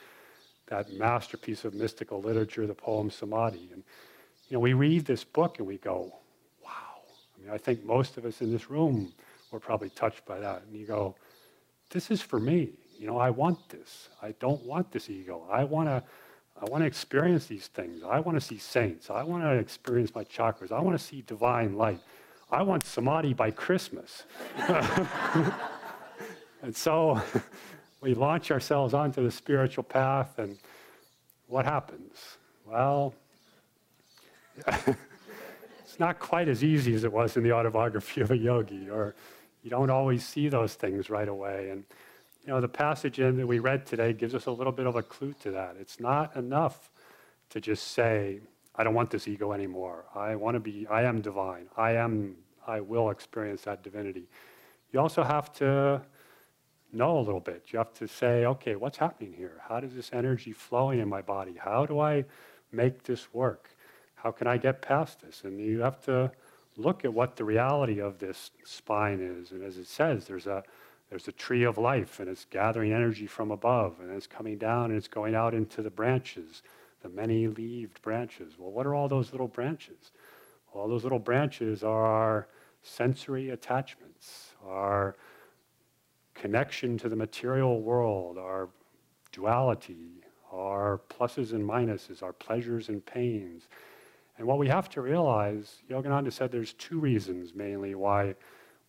that 0.68 0.92
masterpiece 0.94 1.66
of 1.66 1.74
mystical 1.74 2.22
literature, 2.22 2.68
the 2.68 2.74
poem 2.74 3.10
Samadhi. 3.10 3.70
And 3.72 3.84
you 4.50 4.56
know, 4.56 4.60
we 4.60 4.74
read 4.74 5.06
this 5.06 5.24
book 5.24 5.60
and 5.60 5.68
we 5.68 5.78
go, 5.78 6.14
wow. 6.64 6.72
I 7.38 7.42
mean, 7.42 7.52
I 7.52 7.58
think 7.58 7.84
most 7.84 8.18
of 8.18 8.26
us 8.26 8.42
in 8.42 8.52
this 8.52 8.70
room 8.70 9.14
were 9.52 9.60
probably 9.60 9.90
touched 9.90 10.26
by 10.26 10.40
that. 10.40 10.64
And 10.64 10.78
you 10.78 10.86
go, 10.86 11.16
this 11.90 12.12
is 12.12 12.22
for 12.22 12.40
me. 12.40 12.72
You 13.00 13.08
know, 13.08 13.18
I 13.18 13.30
want 13.30 13.70
this. 13.70 14.10
I 14.22 14.34
don't 14.40 14.62
want 14.64 14.92
this 14.92 15.10
ego. 15.10 15.48
I 15.52 15.64
want 15.64 15.88
to 15.88 16.04
I 16.60 16.66
want 16.66 16.82
to 16.82 16.88
experience 16.88 17.46
these 17.46 17.68
things. 17.68 18.02
I 18.04 18.20
want 18.20 18.36
to 18.36 18.42
see 18.42 18.58
saints. 18.58 19.12
I 19.12 19.22
want 19.22 19.44
to 19.44 19.52
experience 19.52 20.16
my 20.16 20.24
chakras. 20.24 20.72
I 20.72 20.82
want 20.82 20.98
to 20.98 21.04
see 21.04 21.22
divine 21.22 21.76
light. 21.76 22.00
I 22.50 22.64
want 22.64 22.86
samadhi 22.86 23.34
by 23.34 23.52
Christmas. 23.52 24.24
and 26.62 26.74
so 26.74 27.22
we 28.02 28.14
launch 28.14 28.52
ourselves 28.52 28.94
onto 28.94 29.22
the 29.22 29.32
spiritual 29.32 29.84
path, 29.84 30.40
and 30.40 30.58
what 31.48 31.66
happens? 31.66 32.38
Well, 32.66 33.14
it's 34.68 36.00
not 36.00 36.20
quite 36.20 36.48
as 36.48 36.64
easy 36.64 36.94
as 36.94 37.04
it 37.04 37.12
was 37.12 37.36
in 37.36 37.44
the 37.44 37.52
autobiography 37.52 38.22
of 38.22 38.32
a 38.32 38.38
yogi, 38.38 38.90
or 38.90 39.16
you 39.62 39.70
don't 39.70 39.90
always 39.90 40.26
see 40.26 40.48
those 40.48 40.74
things 40.74 41.10
right 41.10 41.28
away. 41.28 41.70
And 41.70 41.84
you 42.46 42.54
know, 42.54 42.62
the 42.62 42.70
passage 42.70 43.20
in 43.20 43.36
that 43.38 43.48
we 43.48 43.60
read 43.60 43.86
today 43.86 44.14
gives 44.14 44.34
us 44.34 44.46
a 44.46 44.52
little 44.52 44.72
bit 44.72 44.88
of 44.88 44.96
a 44.96 45.04
clue 45.04 45.34
to 45.42 45.52
that. 45.52 45.76
It's 45.82 46.00
not 46.00 46.34
enough 46.38 46.92
to 47.50 47.60
just 47.60 47.88
say, 47.88 48.40
I 48.78 48.84
don't 48.84 48.94
want 48.94 49.10
this 49.10 49.28
ego 49.28 49.54
anymore. 49.54 50.06
I 50.14 50.36
want 50.36 50.56
to 50.56 50.60
be, 50.60 50.86
I 50.88 51.04
am 51.04 51.22
divine. 51.22 51.68
I 51.76 51.94
am, 51.94 52.36
I 52.66 52.80
will 52.80 53.10
experience 53.10 53.64
that 53.64 53.84
divinity. 53.84 54.30
You 54.92 55.00
also 55.00 55.24
have 55.24 55.52
to 55.54 56.02
know 56.94 57.18
a 57.18 57.22
little 57.22 57.40
bit. 57.40 57.66
You 57.70 57.80
have 57.80 57.94
to 57.96 58.08
say, 58.08 58.46
okay, 58.46 58.76
what's 58.76 58.98
happening 58.98 59.34
here? 59.34 59.62
How 59.68 59.80
does 59.80 59.96
this 59.96 60.12
energy 60.14 60.52
flowing 60.52 61.00
in 61.00 61.10
my 61.10 61.22
body? 61.22 61.56
How 61.60 61.86
do 61.86 62.00
I 62.00 62.26
make 62.72 63.04
this 63.04 63.34
work? 63.34 63.70
How 64.16 64.32
can 64.32 64.48
I 64.48 64.58
get 64.58 64.82
past 64.82 65.22
this? 65.22 65.44
And 65.44 65.60
you 65.60 65.82
have 65.82 66.00
to 66.06 66.32
look 66.76 67.04
at 67.04 67.14
what 67.14 67.36
the 67.36 67.44
reality 67.44 68.00
of 68.00 68.20
this 68.20 68.52
spine 68.64 69.20
is. 69.20 69.52
And 69.52 69.64
as 69.64 69.78
it 69.78 69.88
says, 69.88 70.26
there's 70.26 70.48
a 70.48 70.64
there's 71.10 71.28
a 71.28 71.32
tree 71.32 71.64
of 71.64 71.78
life 71.78 72.20
and 72.20 72.28
it's 72.28 72.46
gathering 72.46 72.92
energy 72.92 73.28
from 73.28 73.52
above 73.52 73.96
and 74.02 74.12
it's 74.12 74.28
coming 74.28 74.58
down 74.58 74.86
and 74.86 74.98
it's 74.98 75.08
going 75.08 75.36
out 75.36 75.54
into 75.54 75.82
the 75.82 75.90
branches, 75.90 76.62
the 77.02 77.10
many 77.10 77.48
leaved 77.48 78.02
branches. 78.02 78.54
Well, 78.58 78.72
what 78.72 78.86
are 78.86 78.96
all 78.96 79.08
those 79.08 79.32
little 79.32 79.48
branches? 79.48 80.12
All 80.74 80.88
those 80.88 81.04
little 81.04 81.20
branches 81.20 81.84
are 81.84 82.06
our 82.06 82.48
sensory 82.82 83.50
attachments, 83.50 84.54
our 84.66 85.16
connection 86.34 86.98
to 87.00 87.10
the 87.10 87.16
material 87.16 87.82
world, 87.82 88.38
our 88.38 88.70
duality, 89.32 90.24
our 90.52 91.02
pluses 91.10 91.52
and 91.52 91.68
minuses, 91.68 92.24
our 92.24 92.34
pleasures 92.34 92.90
and 92.90 93.06
pains. 93.06 93.68
And 94.38 94.48
what 94.48 94.60
we 94.60 94.68
have 94.68 94.90
to 94.90 95.02
realize, 95.02 95.82
Yogananda 95.90 96.32
said 96.32 96.52
there's 96.52 96.74
two 96.74 97.00
reasons 97.00 97.56
mainly 97.56 97.96
why, 97.96 98.36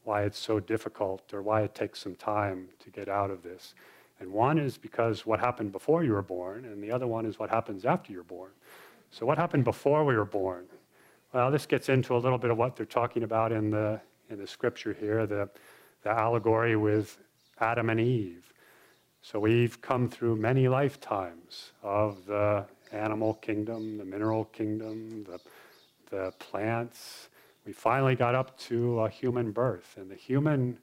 why 0.05 0.23
it's 0.23 0.39
so 0.39 0.61
difficult 0.61 1.33
or 1.33 1.43
why 1.43 1.63
it 1.63 1.75
takes 1.75 2.01
some 2.01 2.15
time 2.15 2.69
to 2.81 2.91
get 2.91 3.09
out 3.09 3.31
of 3.31 3.43
this. 3.43 3.75
And 4.21 4.33
one 4.33 4.59
is 4.59 4.77
because 4.77 5.25
what 5.25 5.39
happened 5.41 5.73
before 5.73 6.03
you 6.03 6.13
were 6.13 6.23
born, 6.23 6.65
and 6.65 6.83
the 6.83 6.91
other 6.91 7.07
one 7.07 7.25
is 7.25 7.39
what 7.39 7.51
happens 7.51 7.85
after 7.85 8.13
you're 8.13 8.25
born. 8.25 8.51
So, 9.11 9.25
what 9.25 9.39
happened 9.39 9.65
before 9.65 10.05
we 10.05 10.17
were 10.17 10.25
born? 10.25 10.67
Well, 11.33 11.51
this 11.51 11.67
gets 11.67 11.89
into 11.89 12.17
a 12.17 12.19
little 12.19 12.39
bit 12.39 12.51
of 12.51 12.59
what 12.59 12.77
they're 12.77 12.87
talking 12.87 13.23
about 13.23 13.53
in 13.53 13.71
the, 13.71 14.01
in 14.31 14.39
the 14.39 14.47
scripture 14.47 14.93
here. 14.99 15.27
The, 15.27 15.49
the 16.03 16.11
allegory 16.11 16.77
with 16.77 17.19
Adam 17.61 17.91
and 17.91 18.01
Eve. 18.01 18.53
So 19.23 19.39
we've 19.39 19.81
come 19.81 20.09
through 20.09 20.37
many 20.37 20.69
lifetimes 20.69 21.73
of 21.83 22.25
the 22.27 22.65
animal 22.93 23.35
kingdom, 23.35 23.99
the 23.99 24.05
mineral 24.05 24.45
kingdom, 24.47 25.25
the, 25.25 25.41
the 26.11 26.33
plants. 26.39 27.29
We 27.67 27.73
finally 27.73 28.15
got 28.15 28.35
up 28.35 28.59
to 28.61 29.01
a 29.01 29.09
human 29.11 29.51
birth. 29.53 29.97
And 29.99 30.11
the 30.11 30.15
human 30.15 30.79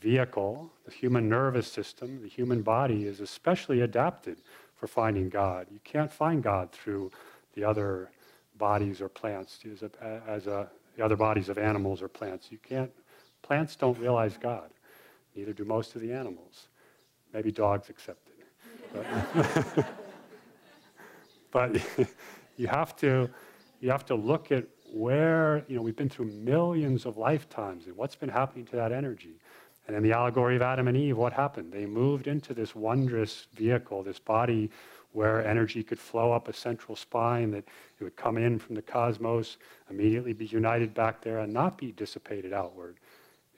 vehicle, 0.00 0.72
the 0.84 0.90
human 0.90 1.28
nervous 1.28 1.70
system, 1.70 2.20
the 2.22 2.28
human 2.28 2.62
body 2.62 3.04
is 3.04 3.20
especially 3.20 3.82
adapted 3.82 4.38
for 4.74 4.86
finding 4.86 5.28
God. 5.28 5.66
You 5.70 5.80
can't 5.84 6.10
find 6.10 6.42
God 6.42 6.72
through 6.72 7.10
the 7.54 7.64
other 7.64 8.10
bodies 8.56 9.00
or 9.00 9.08
plants, 9.08 9.58
as, 9.70 9.82
a, 9.82 10.22
as 10.26 10.46
a, 10.46 10.68
the 10.96 11.04
other 11.04 11.16
bodies 11.16 11.48
of 11.48 11.58
animals 11.58 12.02
or 12.02 12.08
plants. 12.08 12.50
You 12.50 12.58
can't, 12.58 12.90
plants 13.42 13.76
don't 13.76 13.98
realize 13.98 14.36
God. 14.36 14.70
Neither 15.34 15.52
do 15.52 15.64
most 15.64 15.94
of 15.94 16.00
the 16.00 16.12
animals. 16.12 16.68
Maybe 17.32 17.52
dogs 17.52 17.88
accepted. 17.90 18.34
But, 18.92 19.86
but 21.50 22.08
you 22.56 22.66
have 22.66 22.96
to 22.96 23.30
you 23.80 23.90
have 23.90 24.04
to 24.06 24.14
look 24.14 24.52
at 24.52 24.66
where 24.92 25.64
you 25.68 25.76
know 25.76 25.82
we've 25.82 25.96
been 25.96 26.08
through 26.08 26.26
millions 26.26 27.06
of 27.06 27.16
lifetimes 27.16 27.86
and 27.86 27.96
what's 27.96 28.16
been 28.16 28.28
happening 28.28 28.66
to 28.66 28.76
that 28.76 28.92
energy. 28.92 29.40
And 29.86 29.96
in 29.96 30.02
the 30.02 30.12
allegory 30.12 30.56
of 30.56 30.62
Adam 30.62 30.88
and 30.88 30.96
Eve, 30.96 31.16
what 31.16 31.32
happened? 31.32 31.72
They 31.72 31.86
moved 31.86 32.26
into 32.26 32.54
this 32.54 32.74
wondrous 32.74 33.46
vehicle, 33.54 34.02
this 34.02 34.18
body 34.18 34.70
where 35.12 35.44
energy 35.44 35.82
could 35.82 35.98
flow 35.98 36.32
up 36.32 36.48
a 36.48 36.52
central 36.52 36.94
spine, 36.94 37.50
that 37.50 37.64
it 37.98 38.04
would 38.04 38.16
come 38.16 38.38
in 38.38 38.58
from 38.58 38.76
the 38.76 38.82
cosmos, 38.82 39.56
immediately 39.90 40.32
be 40.32 40.46
united 40.46 40.94
back 40.94 41.20
there, 41.20 41.40
and 41.40 41.52
not 41.52 41.76
be 41.76 41.92
dissipated 41.92 42.52
outward. 42.52 42.98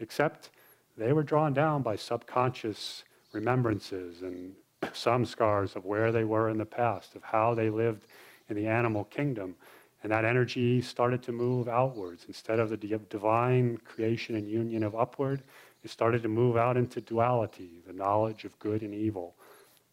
Except 0.00 0.50
they 0.96 1.12
were 1.12 1.22
drawn 1.22 1.52
down 1.52 1.82
by 1.82 1.96
subconscious 1.96 3.04
remembrances 3.32 4.22
and 4.22 4.54
some 4.92 5.24
scars 5.24 5.76
of 5.76 5.84
where 5.84 6.12
they 6.12 6.24
were 6.24 6.48
in 6.48 6.58
the 6.58 6.64
past, 6.64 7.14
of 7.14 7.22
how 7.22 7.54
they 7.54 7.70
lived 7.70 8.06
in 8.48 8.56
the 8.56 8.66
animal 8.66 9.04
kingdom. 9.04 9.54
And 10.02 10.10
that 10.10 10.24
energy 10.24 10.80
started 10.82 11.22
to 11.24 11.32
move 11.32 11.68
outwards. 11.68 12.24
Instead 12.26 12.58
of 12.58 12.70
the 12.70 12.76
divine 12.76 13.78
creation 13.84 14.34
and 14.34 14.48
union 14.48 14.82
of 14.82 14.96
upward, 14.96 15.42
it 15.84 15.90
started 15.90 16.22
to 16.22 16.28
move 16.28 16.56
out 16.56 16.76
into 16.76 17.00
duality, 17.00 17.82
the 17.86 17.92
knowledge 17.92 18.44
of 18.44 18.58
good 18.58 18.82
and 18.82 18.94
evil. 18.94 19.34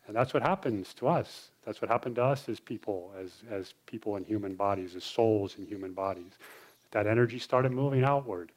And 0.07 0.15
that's 0.15 0.33
what 0.33 0.43
happens 0.43 0.93
to 0.95 1.07
us. 1.07 1.49
That's 1.65 1.81
what 1.81 1.89
happened 1.89 2.15
to 2.15 2.23
us 2.23 2.49
as 2.49 2.59
people, 2.59 3.11
as, 3.19 3.43
as 3.49 3.73
people 3.85 4.15
in 4.15 4.23
human 4.23 4.55
bodies, 4.55 4.95
as 4.95 5.03
souls 5.03 5.55
in 5.57 5.65
human 5.65 5.93
bodies. 5.93 6.31
That 6.91 7.07
energy 7.07 7.39
started 7.39 7.71
moving 7.71 8.03
outward. 8.03 8.51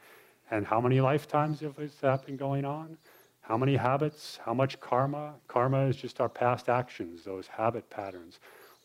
And 0.50 0.66
how 0.66 0.80
many 0.80 1.00
lifetimes 1.00 1.60
has 1.60 1.94
that 2.00 2.26
been 2.26 2.36
going 2.36 2.64
on? 2.64 2.96
How 3.42 3.56
many 3.56 3.76
habits? 3.76 4.38
How 4.44 4.54
much 4.54 4.80
karma? 4.80 5.34
Karma 5.48 5.86
is 5.86 5.96
just 5.96 6.20
our 6.20 6.28
past 6.28 6.68
actions, 6.68 7.24
those 7.24 7.46
habit 7.46 7.88
patterns. 7.90 8.38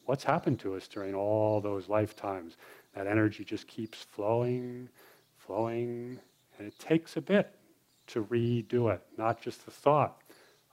What's 0.05 0.23
happened 0.23 0.59
to 0.61 0.75
us 0.75 0.87
during 0.87 1.13
all 1.13 1.61
those 1.61 1.89
lifetimes? 1.89 2.57
That 2.95 3.07
energy 3.07 3.43
just 3.43 3.67
keeps 3.67 4.01
flowing, 4.01 4.89
flowing, 5.37 6.19
and 6.57 6.67
it 6.67 6.77
takes 6.79 7.17
a 7.17 7.21
bit 7.21 7.53
to 8.07 8.23
redo 8.25 8.93
it, 8.93 9.01
not 9.17 9.41
just 9.41 9.65
the 9.65 9.71
thought. 9.71 10.21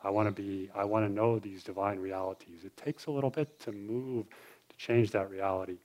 I 0.02 0.10
want 0.10 0.28
to 0.28 0.42
be, 0.42 0.70
I 0.74 0.84
want 0.84 1.06
to 1.06 1.12
know 1.12 1.38
these 1.38 1.62
divine 1.62 1.98
realities. 1.98 2.64
It 2.64 2.76
takes 2.76 3.06
a 3.06 3.10
little 3.10 3.30
bit 3.30 3.58
to 3.60 3.72
move, 3.72 4.26
to 4.68 4.76
change 4.76 5.10
that 5.12 5.30
reality. 5.30 5.78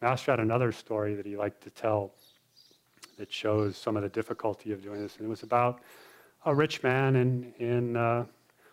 Master 0.00 0.32
had 0.32 0.40
another 0.40 0.70
story 0.70 1.14
that 1.14 1.26
he 1.26 1.36
liked 1.36 1.62
to 1.64 1.70
tell 1.70 2.12
that 3.18 3.32
shows 3.32 3.76
some 3.76 3.96
of 3.96 4.02
the 4.02 4.08
difficulty 4.08 4.72
of 4.72 4.82
doing 4.82 5.00
this. 5.00 5.16
And 5.16 5.26
it 5.26 5.28
was 5.28 5.42
about 5.42 5.80
a 6.44 6.54
rich 6.54 6.82
man 6.82 7.16
in, 7.16 7.54
in, 7.58 7.96
uh, 7.96 8.24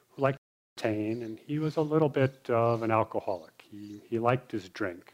who 0.10 0.22
liked 0.22 0.40
to 0.78 0.88
entertain, 0.88 1.24
and 1.24 1.40
he 1.40 1.60
was 1.60 1.78
a 1.78 1.82
little 1.82 2.10
bit 2.10 2.50
of 2.50 2.84
an 2.84 2.92
alcoholic. 2.92 3.64
He, 3.72 4.02
he 4.10 4.20
liked 4.20 4.52
his 4.52 4.70
drink. 4.70 5.14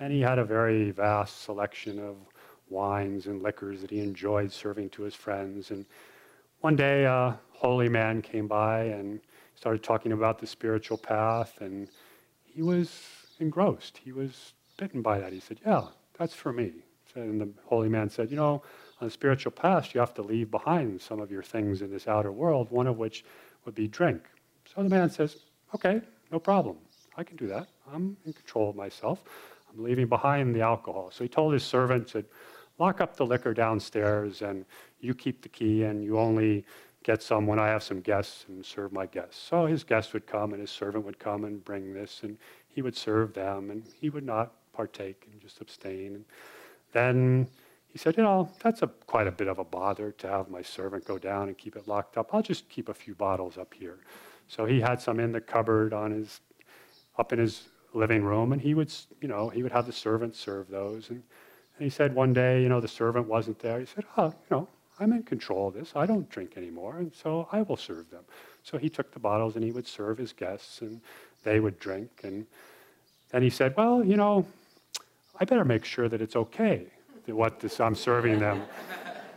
And 0.00 0.12
he 0.12 0.20
had 0.20 0.38
a 0.38 0.44
very 0.44 0.90
vast 0.90 1.42
selection 1.42 1.98
of 1.98 2.16
wines 2.70 3.26
and 3.26 3.42
liquors 3.42 3.80
that 3.80 3.90
he 3.90 4.00
enjoyed 4.00 4.52
serving 4.52 4.90
to 4.90 5.02
his 5.02 5.14
friends. 5.14 5.70
And 5.70 5.86
one 6.60 6.76
day, 6.76 7.04
a 7.04 7.38
holy 7.52 7.88
man 7.88 8.22
came 8.22 8.46
by 8.46 8.84
and 8.84 9.20
started 9.54 9.82
talking 9.82 10.12
about 10.12 10.38
the 10.38 10.46
spiritual 10.46 10.98
path, 10.98 11.60
and 11.60 11.88
he 12.44 12.62
was 12.62 13.00
engrossed. 13.38 13.98
He 13.98 14.12
was 14.12 14.54
bitten 14.76 15.02
by 15.02 15.18
that. 15.18 15.32
He 15.32 15.40
said, 15.40 15.60
Yeah, 15.64 15.86
that's 16.18 16.34
for 16.34 16.52
me. 16.52 16.72
And 17.14 17.40
the 17.40 17.48
holy 17.64 17.88
man 17.88 18.08
said, 18.08 18.30
You 18.30 18.36
know, 18.36 18.62
on 19.00 19.06
the 19.06 19.10
spiritual 19.10 19.52
path, 19.52 19.94
you 19.94 20.00
have 20.00 20.14
to 20.14 20.22
leave 20.22 20.50
behind 20.50 21.00
some 21.00 21.20
of 21.20 21.30
your 21.30 21.42
things 21.42 21.82
in 21.82 21.90
this 21.90 22.08
outer 22.08 22.32
world, 22.32 22.70
one 22.70 22.86
of 22.86 22.98
which 22.98 23.24
would 23.64 23.74
be 23.74 23.88
drink. 23.88 24.22
So 24.72 24.82
the 24.82 24.88
man 24.88 25.10
says, 25.10 25.36
Okay, 25.74 26.00
no 26.30 26.38
problem. 26.38 26.76
I 27.16 27.24
can 27.24 27.36
do 27.36 27.46
that. 27.48 27.68
I'm 27.92 28.16
in 28.24 28.32
control 28.32 28.70
of 28.70 28.76
myself. 28.76 29.22
I'm 29.70 29.82
leaving 29.82 30.06
behind 30.06 30.54
the 30.54 30.62
alcohol. 30.62 31.10
So 31.12 31.24
he 31.24 31.28
told 31.28 31.52
his 31.52 31.64
servant, 31.64 32.08
said, 32.08 32.24
lock 32.78 33.00
up 33.00 33.16
the 33.16 33.26
liquor 33.26 33.52
downstairs 33.52 34.42
and 34.42 34.64
you 35.00 35.14
keep 35.14 35.42
the 35.42 35.48
key 35.48 35.84
and 35.84 36.04
you 36.04 36.18
only 36.18 36.64
get 37.02 37.22
some 37.22 37.46
when 37.46 37.58
I 37.58 37.68
have 37.68 37.82
some 37.82 38.00
guests 38.00 38.44
and 38.48 38.64
serve 38.64 38.92
my 38.92 39.06
guests. 39.06 39.40
So 39.40 39.66
his 39.66 39.84
guests 39.84 40.12
would 40.12 40.26
come 40.26 40.52
and 40.52 40.60
his 40.60 40.70
servant 40.70 41.04
would 41.04 41.18
come 41.18 41.44
and 41.44 41.64
bring 41.64 41.94
this 41.94 42.22
and 42.22 42.36
he 42.68 42.82
would 42.82 42.96
serve 42.96 43.34
them 43.34 43.70
and 43.70 43.84
he 44.00 44.10
would 44.10 44.24
not 44.24 44.52
partake 44.72 45.26
and 45.30 45.40
just 45.40 45.60
abstain. 45.60 46.14
And 46.14 46.24
then 46.92 47.48
he 47.88 47.98
said, 47.98 48.16
You 48.16 48.22
know, 48.22 48.50
that's 48.62 48.82
a, 48.82 48.86
quite 48.86 49.26
a 49.26 49.32
bit 49.32 49.48
of 49.48 49.58
a 49.58 49.64
bother 49.64 50.12
to 50.12 50.28
have 50.28 50.50
my 50.50 50.62
servant 50.62 51.04
go 51.04 51.18
down 51.18 51.48
and 51.48 51.56
keep 51.56 51.76
it 51.76 51.88
locked 51.88 52.16
up. 52.16 52.34
I'll 52.34 52.42
just 52.42 52.68
keep 52.68 52.88
a 52.88 52.94
few 52.94 53.14
bottles 53.14 53.58
up 53.58 53.74
here. 53.74 53.98
So 54.46 54.64
he 54.64 54.80
had 54.80 55.00
some 55.00 55.20
in 55.20 55.32
the 55.32 55.40
cupboard 55.40 55.92
on 55.92 56.10
his, 56.10 56.40
up 57.18 57.32
in 57.32 57.38
his 57.38 57.68
living 57.92 58.22
room, 58.22 58.52
and 58.52 58.62
he 58.62 58.74
would, 58.74 58.92
you 59.20 59.28
know, 59.28 59.48
he 59.48 59.62
would 59.62 59.72
have 59.72 59.86
the 59.86 59.92
servant 59.92 60.34
serve 60.34 60.68
those. 60.68 61.10
And, 61.10 61.22
and 61.78 61.84
he 61.84 61.90
said 61.90 62.14
one 62.14 62.32
day, 62.32 62.62
you 62.62 62.68
know, 62.68 62.80
the 62.80 62.88
servant 62.88 63.28
wasn't 63.28 63.58
there. 63.60 63.78
He 63.78 63.86
said, 63.86 64.04
Oh, 64.16 64.26
you 64.26 64.56
know, 64.56 64.68
I'm 64.98 65.12
in 65.12 65.22
control 65.22 65.68
of 65.68 65.74
this. 65.74 65.92
I 65.94 66.06
don't 66.06 66.28
drink 66.28 66.56
anymore, 66.56 66.96
and 66.98 67.14
so 67.14 67.48
I 67.52 67.62
will 67.62 67.76
serve 67.76 68.10
them. 68.10 68.24
So 68.64 68.78
he 68.78 68.88
took 68.88 69.12
the 69.12 69.20
bottles 69.20 69.54
and 69.54 69.64
he 69.64 69.70
would 69.70 69.86
serve 69.86 70.18
his 70.18 70.32
guests, 70.32 70.80
and 70.80 71.00
they 71.44 71.60
would 71.60 71.78
drink. 71.78 72.10
And 72.24 72.46
then 73.30 73.42
he 73.42 73.50
said, 73.50 73.74
Well, 73.76 74.04
you 74.04 74.16
know, 74.16 74.46
I 75.40 75.44
better 75.44 75.64
make 75.64 75.84
sure 75.84 76.08
that 76.08 76.20
it's 76.20 76.36
okay 76.36 76.86
what 77.26 77.60
this, 77.60 77.80
I'm 77.80 77.94
serving 77.94 78.38
them. 78.38 78.62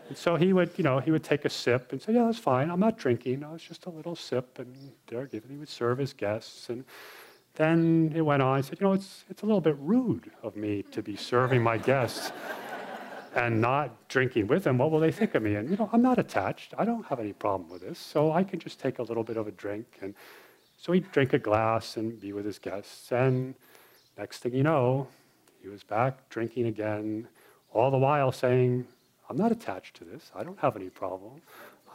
And 0.10 0.18
so 0.18 0.36
he 0.36 0.52
would, 0.52 0.72
you 0.76 0.84
know, 0.84 1.00
he 1.00 1.10
would 1.10 1.24
take 1.24 1.46
a 1.46 1.50
sip 1.50 1.94
and 1.94 2.02
say, 2.02 2.12
"Yeah, 2.12 2.26
that's 2.26 2.38
fine. 2.38 2.70
I'm 2.70 2.82
not 2.82 2.98
drinking. 2.98 3.40
No, 3.40 3.54
it's 3.56 3.64
just 3.64 3.86
a 3.86 3.90
little 3.90 4.18
sip." 4.18 4.60
And 4.60 4.92
given. 5.08 5.50
He 5.50 5.56
would 5.56 5.70
serve 5.70 6.00
his 6.00 6.12
guests, 6.12 6.68
and 6.68 6.84
then 7.56 8.14
it 8.16 8.22
went 8.22 8.42
on. 8.42 8.58
He 8.58 8.64
said, 8.64 8.80
"You 8.80 8.88
know, 8.88 8.94
it's 8.94 9.26
it's 9.30 9.44
a 9.44 9.46
little 9.46 9.62
bit 9.62 9.76
rude 9.80 10.32
of 10.44 10.56
me 10.56 10.84
to 10.92 11.02
be 11.02 11.16
serving 11.16 11.62
my 11.62 11.78
guests 11.78 12.32
and 13.36 13.62
not 13.62 14.08
drinking 14.08 14.48
with 14.48 14.64
them. 14.64 14.78
What 14.78 14.92
will 14.92 15.00
they 15.00 15.12
think 15.12 15.36
of 15.36 15.44
me?" 15.44 15.56
And 15.56 15.70
you 15.70 15.78
know, 15.78 15.90
I'm 15.94 16.02
not 16.02 16.18
attached. 16.20 16.74
I 16.78 16.86
don't 16.86 17.06
have 17.08 17.20
any 17.20 17.34
problem 17.34 17.70
with 17.70 17.82
this, 17.82 18.00
so 18.00 18.32
I 18.32 18.44
can 18.44 18.60
just 18.60 18.80
take 18.80 19.00
a 19.00 19.04
little 19.04 19.24
bit 19.24 19.38
of 19.38 19.48
a 19.48 19.52
drink. 19.52 19.86
And 20.02 20.14
so 20.78 20.94
he'd 20.94 21.12
drink 21.12 21.34
a 21.34 21.40
glass 21.40 21.98
and 21.98 22.20
be 22.20 22.34
with 22.34 22.46
his 22.46 22.58
guests. 22.58 23.12
And 23.12 23.54
next 24.18 24.40
thing 24.40 24.56
you 24.56 24.64
know, 24.64 25.08
he 25.62 25.68
was 25.68 25.84
back 25.84 26.28
drinking 26.30 26.66
again, 26.66 27.28
all 27.72 27.92
the 27.92 27.98
while 27.98 28.32
saying, 28.32 28.88
I'm 29.30 29.38
not 29.38 29.52
attached 29.52 29.96
to 29.98 30.04
this. 30.04 30.32
I 30.36 30.44
don't 30.44 30.60
have 30.60 30.76
any 30.76 30.90
problem. 30.90 31.42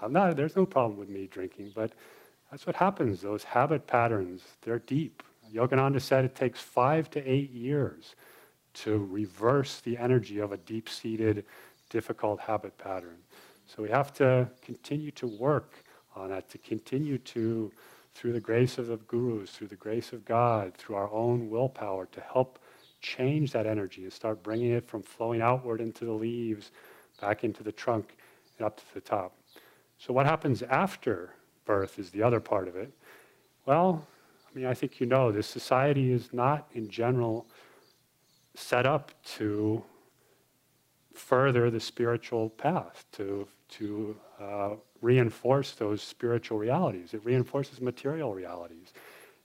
I'm 0.01 0.13
not, 0.13 0.37
there's 0.37 0.57
no 0.57 0.67
problem 0.67 0.99
with 0.99 1.09
me 1.09 1.27
drinking. 1.27 1.73
But 1.75 1.93
that's 2.51 2.67
what 2.67 2.77
happens. 2.77 3.23
Those 3.23 3.43
habit 3.43 3.87
patterns, 3.87 4.43
they're 4.63 4.79
deep. 4.79 5.23
Yogananda 5.53 6.01
said 6.01 6.25
it 6.25 6.35
takes 6.35 6.61
five 6.61 7.11
to 7.11 7.31
eight 7.31 7.51
years 7.51 8.15
to 8.75 9.05
reverse 9.11 9.81
the 9.81 9.97
energy 9.97 10.39
of 10.39 10.53
a 10.53 10.57
deep 10.59 10.89
seated, 10.89 11.45
difficult 11.91 12.41
habit 12.41 12.77
pattern. 12.79 13.17
So 13.67 13.83
we 13.83 13.89
have 13.89 14.13
to 14.15 14.49
continue 14.63 15.11
to 15.13 15.27
work 15.27 15.73
on 16.15 16.31
that, 16.31 16.49
to 16.51 16.59
continue 16.59 17.19
to, 17.19 17.73
through 18.15 18.33
the 18.33 18.41
grace 18.41 18.79
of 18.79 18.87
the 18.87 18.97
gurus, 18.97 19.51
through 19.51 19.69
the 19.69 19.77
grace 19.77 20.13
of 20.13 20.25
God, 20.25 20.75
through 20.75 20.97
our 20.97 21.11
own 21.11 21.51
willpower, 21.51 22.07
to 22.07 22.21
help 22.21 22.59
change 23.01 23.53
that 23.53 23.67
energy 23.67 24.05
and 24.05 24.13
start 24.13 24.43
bringing 24.43 24.73
it 24.73 24.87
from 24.87 25.03
flowing 25.03 25.41
outward 25.41 25.81
into 25.81 26.05
the 26.05 26.13
leaves, 26.13 26.71
back 27.21 27.45
into 27.45 27.63
the 27.63 27.73
trunk, 27.73 28.17
and 28.59 28.67
up 28.67 28.77
to 28.77 28.95
the 28.95 29.01
top. 29.01 29.37
So, 29.99 30.13
what 30.13 30.27
happens 30.27 30.63
after 30.63 31.31
birth 31.65 31.99
is 31.99 32.11
the 32.11 32.23
other 32.23 32.41
part 32.41 32.69
of 32.69 32.77
it. 32.77 32.93
Well, 33.67 34.07
I 34.57 34.59
mean, 34.59 34.69
I 34.69 34.73
think 34.73 35.01
you 35.01 35.07
know 35.07 35.31
this 35.31 35.47
society 35.47 36.11
is 36.11 36.33
not, 36.33 36.67
in 36.73 36.89
general, 36.89 37.47
set 38.55 38.87
up 38.87 39.13
to 39.37 39.85
further 41.13 41.71
the 41.71 41.79
spiritual 41.79 42.49
path, 42.49 43.05
to, 43.13 43.47
to 43.73 44.17
uh, 44.41 44.71
reinforce 45.03 45.73
those 45.73 46.01
spiritual 46.01 46.57
realities. 46.57 47.13
It 47.13 47.23
reinforces 47.23 47.83
material 47.83 48.33
realities. 48.33 48.95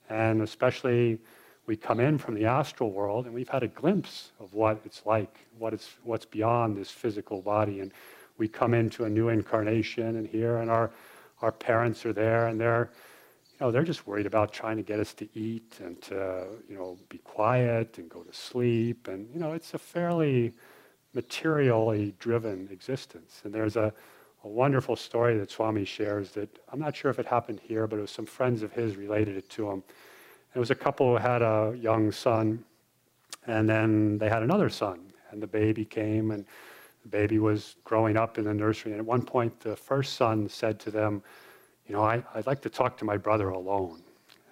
And 0.10 0.42
especially 0.42 1.20
we 1.66 1.76
come 1.76 2.00
in 2.00 2.18
from 2.18 2.34
the 2.34 2.46
astral 2.46 2.92
world 2.92 3.26
and 3.26 3.36
we've 3.36 3.50
had 3.50 3.64
a 3.64 3.68
glimpse 3.68 4.32
of 4.40 4.54
what 4.54 4.80
it's 4.86 5.06
like, 5.06 5.40
what 5.58 5.74
it's, 5.74 5.90
what's 6.04 6.24
beyond 6.24 6.78
this 6.78 6.90
physical 6.90 7.42
body. 7.42 7.82
And 7.82 7.92
we 8.38 8.48
come 8.48 8.74
into 8.74 9.04
a 9.04 9.10
new 9.10 9.28
incarnation, 9.28 10.16
and 10.16 10.26
here, 10.26 10.60
and 10.60 10.72
our, 10.72 10.90
our 11.42 11.52
parents 11.52 12.06
are 12.06 12.14
there 12.14 12.48
and 12.48 12.58
they're, 12.58 12.92
they're 13.70 13.84
just 13.84 14.08
worried 14.08 14.26
about 14.26 14.52
trying 14.52 14.78
to 14.78 14.84
get 14.84 15.00
us 15.00 15.14
to 15.14 15.28
eat 15.38 15.78
and 15.84 16.02
to, 16.02 16.48
you 16.68 16.76
know, 16.76 16.98
be 17.10 17.20
quiet 17.20 18.00
and 18.00 18.10
go 18.10 18.24
to 18.24 18.34
sleep. 18.34 19.08
And, 19.08 19.30
you 19.32 19.40
know, 19.40 19.54
it's 19.54 19.76
a 19.76 19.78
fairly 19.78 20.54
materially 21.14 22.16
driven 22.18 22.68
existence. 22.72 23.42
And 23.44 23.54
there's 23.54 23.76
a, 23.76 23.94
a 24.44 24.48
wonderful 24.48 24.96
story 24.96 25.38
that 25.38 25.52
Swami 25.52 25.86
shares 25.86 26.32
that 26.32 26.50
I'm 26.72 26.80
not 26.80 26.96
sure 26.96 27.12
if 27.12 27.20
it 27.20 27.28
happened 27.28 27.60
here, 27.62 27.86
but 27.86 28.00
it 28.00 28.02
was 28.02 28.12
some 28.12 28.26
friends 28.26 28.64
of 28.64 28.72
his 28.72 28.96
related 28.96 29.38
it 29.38 29.50
to 29.52 29.70
him. 29.70 29.84
It 30.56 30.60
was 30.60 30.72
a 30.72 30.76
couple 30.76 31.12
who 31.12 31.18
had 31.18 31.42
a 31.42 31.76
young 31.80 32.12
son, 32.12 32.66
and 33.46 33.70
then 33.70 34.18
they 34.18 34.28
had 34.28 34.44
another 34.44 34.70
son, 34.70 35.02
and 35.30 35.42
the 35.42 35.48
baby 35.48 35.86
came, 35.86 36.32
and 36.32 36.46
the 37.04 37.10
baby 37.10 37.38
was 37.38 37.76
growing 37.84 38.18
up 38.18 38.38
in 38.38 38.46
the 38.46 38.54
nursery. 38.54 38.92
And 38.92 39.00
at 39.00 39.06
one 39.06 39.24
point, 39.24 39.60
the 39.60 39.76
first 39.76 40.16
son 40.16 40.50
said 40.50 40.80
to 40.82 40.92
them, 40.92 41.24
You 41.92 41.98
know, 41.98 42.06
I, 42.06 42.24
would 42.36 42.48
like 42.48 42.62
to 42.62 42.70
talk 42.70 42.98
to 43.00 43.04
my 43.04 43.18
brother 43.18 43.50
alone. 43.50 44.02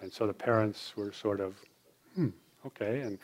And 0.02 0.12
so 0.12 0.26
the 0.26 0.34
parents 0.34 0.92
were 0.94 1.10
sort 1.10 1.40
of, 1.40 1.54
Hmm, 2.14 2.28
okay. 2.66 3.00
And 3.00 3.18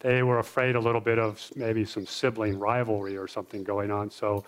they 0.00 0.22
were 0.22 0.40
afraid 0.40 0.76
a 0.76 0.78
little 0.78 1.00
bit 1.00 1.18
of 1.18 1.42
maybe 1.56 1.86
some 1.86 2.04
sibling 2.04 2.58
rivalry 2.58 3.16
or 3.16 3.26
something 3.26 3.64
going 3.64 3.90
on. 3.90 4.10
So 4.10 4.44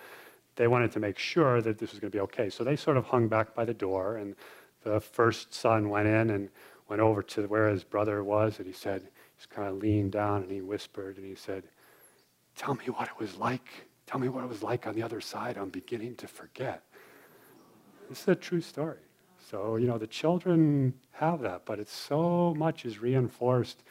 they 0.57 0.67
wanted 0.67 0.91
to 0.91 0.99
make 0.99 1.17
sure 1.17 1.59
that 1.63 1.79
this 1.79 1.89
was 1.89 1.99
going 1.99 2.11
to 2.11 2.15
be 2.15 2.21
okay. 2.21 2.51
So 2.51 2.63
they 2.63 2.75
sort 2.75 2.97
of 2.97 3.05
hung 3.05 3.27
back 3.27 3.55
by 3.55 3.65
the 3.65 3.73
door, 3.73 4.17
and 4.17 4.35
the 4.83 4.99
first 4.99 5.55
son 5.55 5.89
went 5.89 6.07
in 6.07 6.29
and 6.29 6.49
went 6.87 7.01
over 7.01 7.23
to 7.23 7.47
where 7.47 7.69
his 7.69 7.83
brother 7.83 8.23
was, 8.23 8.59
and 8.59 8.67
he 8.67 8.73
said, 8.73 9.07
he's 9.35 9.47
kind 9.47 9.67
of 9.67 9.77
leaned 9.77 10.11
down 10.11 10.43
and 10.43 10.51
he 10.51 10.61
whispered 10.61 11.17
and 11.17 11.25
he 11.25 11.33
said, 11.33 11.63
Tell 12.55 12.75
me 12.75 12.85
what 12.85 13.07
it 13.07 13.19
was 13.19 13.37
like. 13.37 13.87
Tell 14.05 14.19
me 14.19 14.29
what 14.29 14.43
it 14.43 14.47
was 14.47 14.61
like 14.61 14.85
on 14.85 14.93
the 14.93 15.01
other 15.01 15.19
side. 15.19 15.57
I'm 15.57 15.69
beginning 15.69 16.13
to 16.17 16.27
forget. 16.27 16.83
This 18.07 18.21
is 18.21 18.27
a 18.27 18.35
true 18.35 18.61
story. 18.61 18.99
So, 19.49 19.75
you 19.75 19.87
know, 19.87 19.97
the 19.97 20.07
children 20.07 20.93
have 21.11 21.41
that, 21.41 21.65
but 21.65 21.79
it's 21.79 21.95
so 21.95 22.55
much 22.57 22.85
is 22.85 22.99
reinforced. 22.99 23.83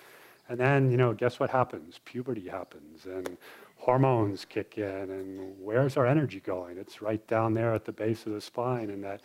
And 0.49 0.59
then, 0.59 0.90
you 0.90 0.97
know, 0.97 1.12
guess 1.12 1.38
what 1.38 1.51
happens? 1.51 2.01
Puberty 2.05 2.49
happens 2.49 3.07
and 3.07 3.37
hormones 3.77 4.45
kick 4.45 4.79
in. 4.79 5.11
And 5.11 5.55
where's 5.61 5.97
our 5.97 6.07
energy 6.07 6.40
going? 6.40 6.77
It's 6.77 7.01
right 7.01 7.25
down 7.29 7.55
there 7.55 7.73
at 7.73 7.85
the 7.85 7.93
base 7.93 8.27
of 8.27 8.33
the 8.33 8.40
spine 8.40 8.90
in 8.90 9.01
that 9.03 9.21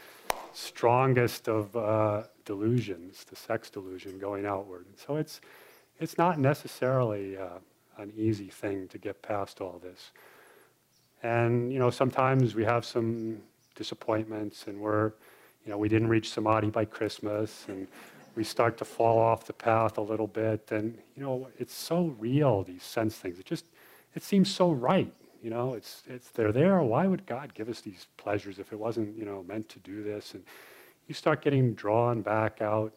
strongest 0.54 1.48
of 1.50 1.76
uh, 1.76 2.24
delusions, 2.46 3.24
the 3.24 3.36
sex 3.36 3.70
delusion 3.70 4.20
going 4.20 4.46
outward. 4.46 4.86
And 4.86 4.98
so 4.98 5.15
it's, 5.15 5.42
it's 6.00 6.18
not 6.18 6.39
necessarily 6.39 7.38
uh, 7.38 7.60
an 7.98 8.13
easy 8.15 8.50
thing 8.50 8.88
to 8.89 8.98
get 8.98 9.22
past 9.22 9.62
all 9.62 9.80
this. 9.82 10.12
And, 11.24 11.74
you 11.74 11.80
know, 11.80 11.89
sometimes 11.89 12.56
we 12.56 12.63
have 12.63 12.86
some 12.86 13.42
disappointments 13.76 14.68
and 14.68 14.80
we're, 14.80 15.13
you 15.65 15.72
know, 15.72 15.78
we 15.78 15.89
didn't 15.89 16.08
reach 16.08 16.32
samadhi 16.32 16.69
by 16.69 16.86
Christmas 16.86 17.65
and 17.67 17.88
we 18.36 18.43
start 18.43 18.78
to 18.78 18.86
fall 18.86 19.19
off 19.19 19.45
the 19.45 19.54
path 19.54 19.98
a 19.98 20.02
little 20.02 20.28
bit. 20.28 20.72
And, 20.72 20.98
you 21.15 21.24
know, 21.24 21.50
it's 21.58 21.74
so 21.74 22.15
real, 22.19 22.63
these 22.63 22.84
sense 22.84 23.15
things. 23.15 23.39
It 23.39 23.45
just, 23.45 23.65
it 24.15 24.24
seems 24.24 24.50
so 24.50 24.72
right. 24.72 25.12
You 25.43 25.50
know, 25.50 25.74
it's, 25.74 26.04
it's, 26.08 26.30
they're 26.30 26.52
there. 26.52 26.82
Why 26.82 27.08
would 27.08 27.26
God 27.26 27.54
give 27.54 27.69
us 27.69 27.82
these 27.82 28.08
pleasures 28.17 28.60
if 28.60 28.72
it 28.74 28.80
wasn't, 28.80 29.17
you 29.17 29.26
know, 29.26 29.43
meant 29.48 29.69
to 29.69 29.80
do 29.80 30.04
this? 30.04 30.34
And 30.34 30.43
you 31.08 31.13
start 31.13 31.41
getting 31.41 31.74
drawn 31.74 32.22
back 32.22 32.62
out 32.62 32.93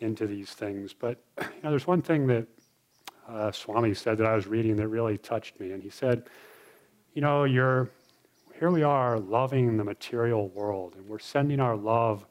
into 0.00 0.26
these 0.26 0.50
things. 0.50 0.92
But, 0.92 1.18
you 1.40 1.46
know, 1.62 1.70
there's 1.70 1.86
one 1.86 2.02
thing 2.02 2.26
that 2.28 2.46
uh, 3.28 3.52
Swami 3.52 3.94
said 3.94 4.18
that 4.18 4.26
I 4.26 4.34
was 4.34 4.46
reading 4.46 4.76
that 4.76 4.88
really 4.88 5.18
touched 5.18 5.58
me. 5.60 5.72
And 5.72 5.82
he 5.82 5.90
said, 5.90 6.24
you 7.14 7.22
know, 7.22 7.44
you're, 7.44 7.90
here 8.58 8.70
we 8.72 8.82
are 8.82 9.20
loving 9.20 9.76
the 9.76 9.84
material 9.84 10.48
world, 10.48 10.94
and 10.96 11.06
we're 11.06 11.20
sending 11.20 11.60
our 11.60 11.76
love 11.76 12.26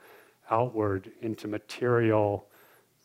outward 0.49 1.09
into 1.21 1.47
material, 1.47 2.47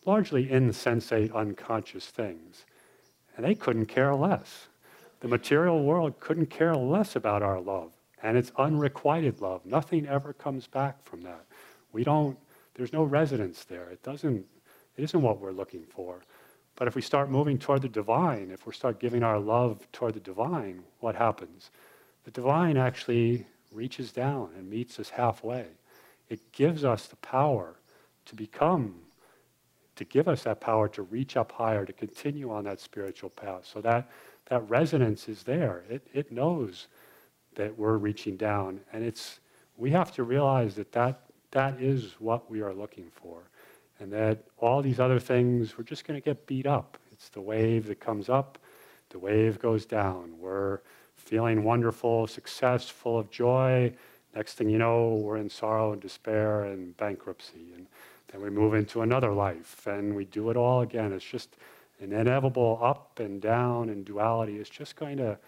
largely 0.04 0.50
insensate, 0.50 1.32
unconscious 1.32 2.06
things. 2.06 2.64
And 3.36 3.46
they 3.46 3.54
couldn't 3.54 3.86
care 3.86 4.12
less. 4.12 4.66
The 5.20 5.28
material 5.28 5.84
world 5.84 6.18
couldn't 6.18 6.46
care 6.46 6.74
less 6.74 7.14
about 7.14 7.44
our 7.44 7.60
love. 7.60 7.92
And 8.24 8.36
it's 8.36 8.50
unrequited 8.56 9.40
love. 9.40 9.64
Nothing 9.64 10.06
ever 10.06 10.32
comes 10.32 10.66
back 10.66 11.04
from 11.04 11.22
that. 11.22 11.46
We 11.92 12.02
don't, 12.02 12.36
there's 12.74 12.92
no 12.92 13.04
residence 13.04 13.64
there. 13.64 13.88
It 13.90 14.02
doesn't, 14.02 14.44
it 14.96 15.04
isn't 15.04 15.22
what 15.22 15.40
we're 15.40 15.52
looking 15.52 15.84
for. 15.84 16.22
But 16.74 16.88
if 16.88 16.96
we 16.96 17.02
start 17.02 17.30
moving 17.30 17.58
toward 17.58 17.82
the 17.82 17.88
divine, 17.88 18.50
if 18.50 18.66
we 18.66 18.72
start 18.72 18.98
giving 18.98 19.22
our 19.22 19.38
love 19.38 19.86
toward 19.92 20.14
the 20.14 20.20
divine, 20.20 20.82
what 20.98 21.14
happens? 21.14 21.70
The 22.24 22.30
divine 22.30 22.76
actually 22.76 23.46
reaches 23.72 24.12
down 24.12 24.50
and 24.56 24.68
meets 24.68 24.98
us 24.98 25.10
halfway. 25.10 25.66
It 26.28 26.52
gives 26.52 26.84
us 26.84 27.06
the 27.06 27.16
power 27.16 27.76
to 28.26 28.34
become, 28.34 28.94
to 29.96 30.04
give 30.04 30.28
us 30.28 30.44
that 30.44 30.60
power 30.60 30.88
to 30.88 31.02
reach 31.02 31.36
up 31.36 31.52
higher, 31.52 31.84
to 31.84 31.92
continue 31.92 32.50
on 32.50 32.64
that 32.64 32.80
spiritual 32.80 33.30
path. 33.30 33.68
So 33.72 33.80
that, 33.80 34.10
that 34.46 34.68
resonance 34.68 35.28
is 35.28 35.42
there. 35.42 35.84
It, 35.88 36.06
it 36.12 36.32
knows 36.32 36.88
that 37.54 37.76
we're 37.76 37.96
reaching 37.96 38.36
down. 38.36 38.80
And 38.92 39.04
it's, 39.04 39.40
we 39.76 39.90
have 39.90 40.12
to 40.12 40.22
realize 40.22 40.74
that, 40.76 40.92
that 40.92 41.20
that 41.50 41.80
is 41.80 42.14
what 42.18 42.50
we 42.50 42.62
are 42.62 42.72
looking 42.72 43.10
for 43.10 43.42
and 44.00 44.12
that 44.12 44.44
all 44.58 44.82
these 44.82 44.98
other 44.98 45.20
things, 45.20 45.78
we're 45.78 45.84
just 45.84 46.04
going 46.04 46.20
to 46.20 46.24
get 46.24 46.46
beat 46.46 46.66
up. 46.66 46.98
It's 47.12 47.28
the 47.28 47.40
wave 47.40 47.86
that 47.86 48.00
comes 48.00 48.28
up, 48.28 48.58
the 49.10 49.18
wave 49.18 49.60
goes 49.60 49.86
down. 49.86 50.32
We're 50.38 50.80
feeling 51.22 51.62
wonderful, 51.62 52.26
success, 52.26 52.88
full 52.88 53.18
of 53.18 53.30
joy. 53.30 53.92
Next 54.34 54.54
thing 54.54 54.68
you 54.68 54.78
know, 54.78 55.14
we're 55.14 55.36
in 55.36 55.48
sorrow 55.48 55.92
and 55.92 56.02
despair 56.02 56.64
and 56.64 56.96
bankruptcy. 56.96 57.72
And 57.74 57.86
then 58.28 58.42
we 58.42 58.50
move 58.50 58.74
into 58.74 59.02
another 59.02 59.32
life 59.32 59.86
and 59.86 60.14
we 60.14 60.24
do 60.24 60.50
it 60.50 60.56
all 60.56 60.80
again. 60.80 61.12
It's 61.12 61.24
just 61.24 61.56
an 62.00 62.12
inevitable 62.12 62.78
up 62.82 63.20
and 63.20 63.40
down 63.40 63.88
and 63.88 64.04
duality 64.04 64.56
is 64.56 64.68
just 64.68 64.96
going 64.96 65.18
to 65.18 65.38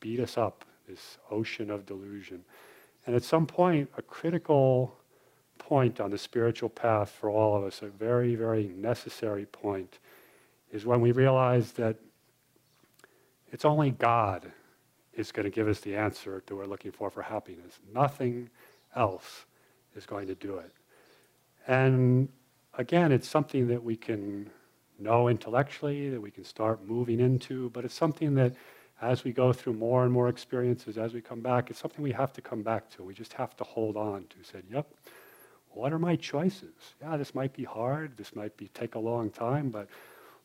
beat 0.00 0.20
us 0.20 0.38
up, 0.38 0.64
this 0.88 1.18
ocean 1.30 1.70
of 1.70 1.84
delusion. 1.84 2.44
And 3.06 3.16
at 3.16 3.24
some 3.24 3.46
point, 3.46 3.90
a 3.98 4.02
critical 4.02 4.94
point 5.58 6.00
on 6.00 6.10
the 6.10 6.18
spiritual 6.18 6.68
path 6.68 7.10
for 7.10 7.28
all 7.30 7.56
of 7.56 7.64
us, 7.64 7.82
a 7.82 7.86
very, 7.86 8.34
very 8.34 8.68
necessary 8.76 9.46
point, 9.46 9.98
is 10.72 10.86
when 10.86 11.00
we 11.00 11.12
realize 11.12 11.72
that 11.72 11.96
it's 13.50 13.64
only 13.64 13.90
God 13.90 14.52
is 15.16 15.32
going 15.32 15.44
to 15.44 15.50
give 15.50 15.68
us 15.68 15.80
the 15.80 15.96
answer 15.96 16.42
that 16.46 16.54
we're 16.54 16.66
looking 16.66 16.92
for 16.92 17.10
for 17.10 17.22
happiness. 17.22 17.78
Nothing 17.92 18.50
else 18.94 19.44
is 19.94 20.06
going 20.06 20.26
to 20.28 20.34
do 20.34 20.58
it. 20.58 20.72
And 21.66 22.28
again, 22.76 23.12
it's 23.12 23.28
something 23.28 23.68
that 23.68 23.82
we 23.82 23.96
can 23.96 24.50
know 24.98 25.28
intellectually, 25.28 26.10
that 26.10 26.20
we 26.20 26.30
can 26.30 26.44
start 26.44 26.84
moving 26.86 27.20
into, 27.20 27.70
but 27.70 27.84
it's 27.84 27.94
something 27.94 28.34
that 28.34 28.54
as 29.02 29.24
we 29.24 29.32
go 29.32 29.52
through 29.52 29.74
more 29.74 30.04
and 30.04 30.12
more 30.12 30.28
experiences, 30.28 30.96
as 30.98 31.12
we 31.12 31.20
come 31.20 31.40
back, 31.40 31.70
it's 31.70 31.78
something 31.78 32.02
we 32.02 32.12
have 32.12 32.32
to 32.32 32.40
come 32.40 32.62
back 32.62 32.88
to. 32.90 33.02
We 33.02 33.14
just 33.14 33.32
have 33.34 33.56
to 33.56 33.64
hold 33.64 33.96
on 33.96 34.24
to. 34.30 34.36
said, 34.42 34.64
yep, 34.70 34.86
what 35.70 35.92
are 35.92 35.98
my 35.98 36.16
choices? 36.16 36.94
Yeah, 37.02 37.16
this 37.16 37.34
might 37.34 37.52
be 37.52 37.64
hard, 37.64 38.16
this 38.16 38.34
might 38.36 38.56
be 38.56 38.68
take 38.68 38.94
a 38.94 38.98
long 38.98 39.30
time, 39.30 39.70
but 39.70 39.88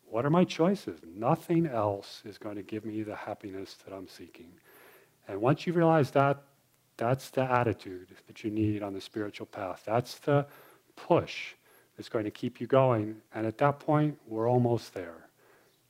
what 0.09 0.25
are 0.25 0.29
my 0.29 0.43
choices? 0.43 0.99
Nothing 1.15 1.67
else 1.67 2.21
is 2.25 2.37
going 2.37 2.55
to 2.55 2.63
give 2.63 2.85
me 2.85 3.03
the 3.03 3.15
happiness 3.15 3.77
that 3.85 3.93
I'm 3.93 4.07
seeking. 4.07 4.51
And 5.27 5.41
once 5.41 5.67
you 5.67 5.73
realize 5.73 6.11
that, 6.11 6.41
that's 6.97 7.29
the 7.29 7.43
attitude 7.43 8.09
that 8.27 8.43
you 8.43 8.51
need 8.51 8.83
on 8.83 8.93
the 8.93 9.01
spiritual 9.01 9.45
path. 9.45 9.83
That's 9.85 10.15
the 10.19 10.45
push 10.95 11.53
that's 11.95 12.09
going 12.09 12.25
to 12.25 12.31
keep 12.31 12.59
you 12.59 12.67
going. 12.67 13.17
And 13.33 13.45
at 13.45 13.57
that 13.59 13.79
point, 13.79 14.17
we're 14.27 14.49
almost 14.49 14.93
there. 14.93 15.29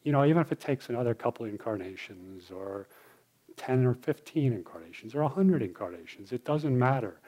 You 0.03 0.12
know, 0.12 0.25
even 0.25 0.41
if 0.41 0.51
it 0.51 0.60
takes 0.60 0.89
another 0.89 1.13
couple 1.13 1.45
incarnations 1.45 2.51
or 2.51 2.88
10 3.58 3.86
or 3.86 3.93
15 3.93 4.53
incarnations 4.53 5.15
or 5.15 5.23
100 5.23 5.62
incarnations, 5.62 6.32
it 6.32 6.45
doesn't 6.45 6.77
matter 6.77 7.19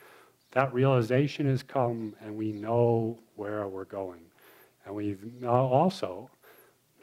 that 0.51 0.73
realization 0.73 1.47
has 1.47 1.63
come 1.63 2.13
and 2.21 2.35
we 2.35 2.51
know 2.51 3.17
where 3.35 3.67
we're 3.67 3.85
going. 3.85 4.21
And 4.85 4.95
we've 4.95 5.45
also 5.45 6.29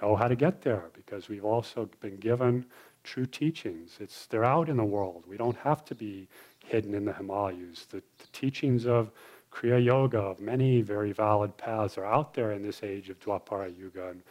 know 0.00 0.16
how 0.16 0.28
to 0.28 0.36
get 0.36 0.62
there 0.62 0.84
because 0.92 1.28
we've 1.28 1.44
also 1.44 1.88
been 2.00 2.16
given 2.16 2.66
true 3.04 3.26
teachings. 3.26 3.96
It's, 4.00 4.26
they're 4.26 4.44
out 4.44 4.68
in 4.68 4.76
the 4.76 4.84
world. 4.84 5.24
We 5.26 5.36
don't 5.36 5.56
have 5.58 5.84
to 5.86 5.94
be 5.94 6.28
hidden 6.64 6.94
in 6.94 7.04
the 7.04 7.12
Himalayas. 7.12 7.86
The, 7.90 8.02
the 8.18 8.26
teachings 8.32 8.86
of 8.86 9.10
Kriya 9.52 9.82
Yoga, 9.82 10.18
of 10.18 10.40
many 10.40 10.82
very 10.82 11.12
valid 11.12 11.56
paths, 11.56 11.96
are 11.96 12.04
out 12.04 12.34
there 12.34 12.52
in 12.52 12.62
this 12.62 12.82
age 12.82 13.08
of 13.08 13.18
Dwapara 13.20 13.76
Yuga. 13.76 14.08
And 14.08 14.22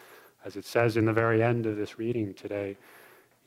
as 0.45 0.55
it 0.55 0.65
says 0.65 0.95
in 0.95 1.05
the 1.05 1.13
very 1.13 1.41
end 1.41 1.65
of 1.65 1.75
this 1.75 1.97
reading 1.97 2.33
today, 2.33 2.77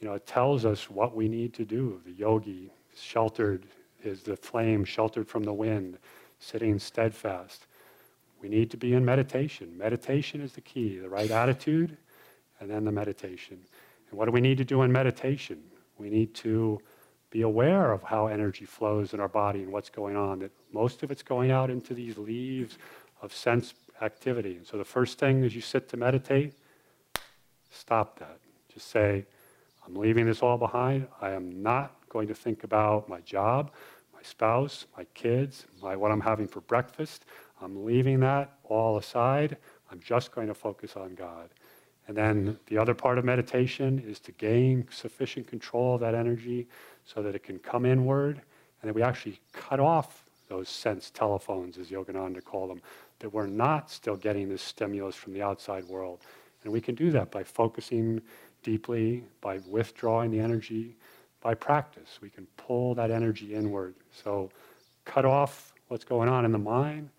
you 0.00 0.08
know, 0.08 0.14
it 0.14 0.26
tells 0.26 0.64
us 0.64 0.90
what 0.90 1.14
we 1.14 1.28
need 1.28 1.54
to 1.54 1.64
do. 1.64 2.00
The 2.04 2.12
yogi, 2.12 2.70
sheltered 2.96 3.66
is 4.02 4.22
the 4.22 4.36
flame 4.36 4.84
sheltered 4.84 5.28
from 5.28 5.44
the 5.44 5.52
wind, 5.52 5.98
sitting 6.38 6.78
steadfast. 6.78 7.66
We 8.40 8.48
need 8.48 8.70
to 8.70 8.76
be 8.76 8.94
in 8.94 9.04
meditation. 9.04 9.76
Meditation 9.76 10.40
is 10.40 10.52
the 10.52 10.62
key, 10.62 10.98
the 10.98 11.08
right 11.08 11.30
attitude, 11.30 11.96
and 12.60 12.70
then 12.70 12.84
the 12.84 12.92
meditation. 12.92 13.58
And 14.10 14.18
what 14.18 14.26
do 14.26 14.32
we 14.32 14.40
need 14.40 14.58
to 14.58 14.64
do 14.64 14.82
in 14.82 14.92
meditation? 14.92 15.62
We 15.98 16.10
need 16.10 16.34
to 16.36 16.80
be 17.30 17.42
aware 17.42 17.92
of 17.92 18.02
how 18.02 18.26
energy 18.26 18.64
flows 18.64 19.14
in 19.14 19.20
our 19.20 19.28
body 19.28 19.62
and 19.62 19.72
what's 19.72 19.90
going 19.90 20.16
on, 20.16 20.40
that 20.40 20.50
most 20.72 21.02
of 21.02 21.10
it's 21.10 21.22
going 21.22 21.50
out 21.50 21.70
into 21.70 21.94
these 21.94 22.18
leaves 22.18 22.78
of 23.22 23.32
sense 23.32 23.74
activity. 24.02 24.56
And 24.56 24.66
so 24.66 24.78
the 24.78 24.84
first 24.84 25.18
thing 25.18 25.44
as 25.44 25.54
you 25.54 25.60
sit 25.60 25.88
to 25.90 25.96
meditate, 25.96 26.54
stop 27.70 28.18
that. 28.18 28.38
Just 28.72 28.88
say, 28.88 29.26
I'm 29.86 29.94
leaving 29.94 30.26
this 30.26 30.42
all 30.42 30.58
behind. 30.58 31.06
I 31.20 31.30
am 31.30 31.62
not 31.62 31.96
going 32.08 32.28
to 32.28 32.34
think 32.34 32.64
about 32.64 33.08
my 33.08 33.20
job, 33.20 33.72
my 34.12 34.22
spouse, 34.22 34.86
my 34.96 35.04
kids, 35.14 35.66
my, 35.80 35.96
what 35.96 36.10
I'm 36.10 36.20
having 36.20 36.48
for 36.48 36.60
breakfast. 36.62 37.24
I'm 37.62 37.84
leaving 37.84 38.20
that 38.20 38.58
all 38.64 38.96
aside. 38.96 39.56
I'm 39.90 40.00
just 40.00 40.32
going 40.32 40.48
to 40.48 40.54
focus 40.54 40.96
on 40.96 41.14
God. 41.14 41.50
And 42.10 42.16
then 42.16 42.58
the 42.66 42.76
other 42.76 42.92
part 42.92 43.18
of 43.18 43.24
meditation 43.24 44.02
is 44.04 44.18
to 44.18 44.32
gain 44.32 44.84
sufficient 44.90 45.46
control 45.46 45.94
of 45.94 46.00
that 46.00 46.12
energy 46.12 46.66
so 47.04 47.22
that 47.22 47.36
it 47.36 47.44
can 47.44 47.60
come 47.60 47.86
inward 47.86 48.42
and 48.82 48.88
that 48.88 48.94
we 48.94 49.00
actually 49.00 49.38
cut 49.52 49.78
off 49.78 50.24
those 50.48 50.68
sense 50.68 51.10
telephones, 51.10 51.78
as 51.78 51.90
Yogananda 51.90 52.44
called 52.44 52.68
them, 52.68 52.82
that 53.20 53.32
we're 53.32 53.46
not 53.46 53.92
still 53.92 54.16
getting 54.16 54.48
this 54.48 54.60
stimulus 54.60 55.14
from 55.14 55.34
the 55.34 55.40
outside 55.40 55.84
world. 55.84 56.18
And 56.64 56.72
we 56.72 56.80
can 56.80 56.96
do 56.96 57.12
that 57.12 57.30
by 57.30 57.44
focusing 57.44 58.20
deeply, 58.64 59.22
by 59.40 59.60
withdrawing 59.68 60.32
the 60.32 60.40
energy, 60.40 60.96
by 61.40 61.54
practice. 61.54 62.18
We 62.20 62.28
can 62.28 62.48
pull 62.56 62.92
that 62.96 63.12
energy 63.12 63.54
inward. 63.54 63.94
So 64.10 64.50
cut 65.04 65.24
off 65.24 65.74
what's 65.86 66.04
going 66.04 66.28
on 66.28 66.44
in 66.44 66.50
the 66.50 66.58
mind, 66.58 67.10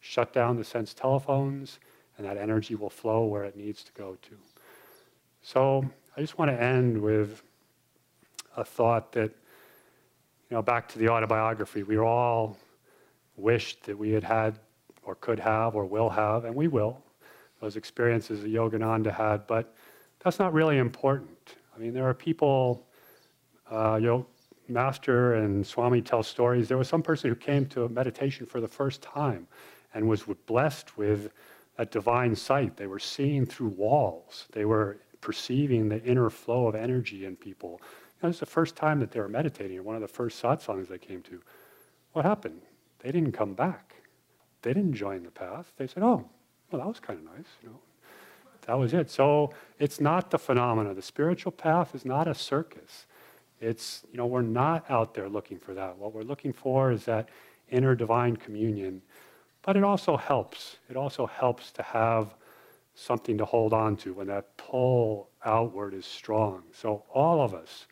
shut 0.00 0.32
down 0.32 0.56
the 0.56 0.64
sense 0.64 0.92
telephones, 0.92 1.78
and 2.20 2.28
that 2.28 2.36
energy 2.36 2.74
will 2.74 2.90
flow 2.90 3.24
where 3.24 3.44
it 3.44 3.56
needs 3.56 3.82
to 3.82 3.90
go 3.92 4.14
to. 4.20 4.36
So 5.40 5.82
I 6.18 6.20
just 6.20 6.36
want 6.36 6.50
to 6.50 6.62
end 6.62 7.00
with 7.00 7.42
a 8.58 8.62
thought 8.62 9.10
that, 9.12 9.30
you 10.50 10.54
know, 10.54 10.60
back 10.60 10.86
to 10.88 10.98
the 10.98 11.08
autobiography, 11.08 11.82
we 11.82 11.96
all 11.96 12.58
wished 13.36 13.84
that 13.84 13.96
we 13.96 14.10
had 14.10 14.22
had 14.22 14.58
or 15.02 15.14
could 15.14 15.38
have 15.38 15.74
or 15.74 15.86
will 15.86 16.10
have, 16.10 16.44
and 16.44 16.54
we 16.54 16.68
will, 16.68 17.02
those 17.62 17.76
experiences 17.76 18.42
that 18.42 18.52
Yogananda 18.52 19.14
had, 19.14 19.46
but 19.46 19.74
that's 20.22 20.38
not 20.38 20.52
really 20.52 20.76
important. 20.76 21.56
I 21.74 21.78
mean, 21.78 21.94
there 21.94 22.06
are 22.06 22.12
people, 22.12 22.86
uh, 23.70 23.98
Yo, 23.98 24.26
Master 24.68 25.36
and 25.36 25.66
Swami 25.66 26.02
tell 26.02 26.22
stories. 26.22 26.68
There 26.68 26.76
was 26.76 26.86
some 26.86 27.02
person 27.02 27.30
who 27.30 27.34
came 27.34 27.64
to 27.68 27.88
meditation 27.88 28.44
for 28.44 28.60
the 28.60 28.68
first 28.68 29.00
time 29.00 29.46
and 29.94 30.06
was 30.06 30.24
blessed 30.44 30.98
with 30.98 31.30
a 31.80 31.86
divine 31.86 32.36
sight. 32.36 32.76
They 32.76 32.86
were 32.86 32.98
seeing 32.98 33.46
through 33.46 33.68
walls. 33.68 34.46
They 34.52 34.66
were 34.66 34.98
perceiving 35.22 35.88
the 35.88 36.02
inner 36.04 36.28
flow 36.28 36.66
of 36.66 36.74
energy 36.74 37.24
in 37.24 37.36
people. 37.36 37.80
It 38.22 38.26
was 38.26 38.38
the 38.38 38.44
first 38.44 38.76
time 38.76 39.00
that 39.00 39.10
they 39.10 39.18
were 39.18 39.30
meditating, 39.30 39.82
one 39.82 39.94
of 39.94 40.02
the 40.02 40.08
first 40.08 40.42
satsangs 40.42 40.88
they 40.88 40.98
came 40.98 41.22
to. 41.22 41.40
What 42.12 42.26
happened? 42.26 42.60
They 42.98 43.10
didn't 43.10 43.32
come 43.32 43.54
back. 43.54 43.94
They 44.60 44.74
didn't 44.74 44.92
join 44.92 45.22
the 45.22 45.30
path. 45.30 45.72
They 45.78 45.86
said, 45.86 46.02
oh, 46.02 46.28
well, 46.70 46.82
that 46.82 46.86
was 46.86 47.00
kind 47.00 47.18
of 47.18 47.24
nice, 47.24 47.48
you 47.62 47.70
know. 47.70 47.80
That 48.66 48.78
was 48.78 48.92
it. 48.92 49.10
So 49.10 49.54
it's 49.78 50.00
not 50.02 50.30
the 50.30 50.38
phenomena. 50.38 50.92
The 50.92 51.00
spiritual 51.00 51.52
path 51.52 51.94
is 51.94 52.04
not 52.04 52.28
a 52.28 52.34
circus. 52.34 53.06
It's, 53.58 54.04
you 54.12 54.18
know, 54.18 54.26
we're 54.26 54.42
not 54.42 54.84
out 54.90 55.14
there 55.14 55.30
looking 55.30 55.58
for 55.58 55.72
that. 55.72 55.96
What 55.96 56.12
we're 56.12 56.24
looking 56.24 56.52
for 56.52 56.92
is 56.92 57.06
that 57.06 57.30
inner 57.70 57.94
divine 57.94 58.36
communion. 58.36 59.00
But 59.62 59.76
it 59.76 59.84
also 59.84 60.16
helps. 60.16 60.76
It 60.88 60.96
also 60.96 61.26
helps 61.26 61.70
to 61.72 61.82
have 61.82 62.34
something 62.94 63.38
to 63.38 63.44
hold 63.44 63.72
on 63.72 63.96
to 63.96 64.14
when 64.14 64.26
that 64.26 64.56
pull 64.56 65.30
outward 65.44 65.94
is 65.94 66.06
strong. 66.06 66.62
So 66.72 67.04
all 67.12 67.42
of 67.42 67.54
us 67.54 67.86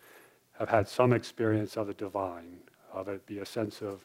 have 0.58 0.68
had 0.68 0.88
some 0.88 1.12
experience 1.12 1.76
of 1.76 1.86
the 1.86 1.94
divine, 1.94 2.58
of 2.92 3.08
it 3.08 3.26
be 3.26 3.38
a 3.38 3.46
sense 3.46 3.80
of 3.80 4.04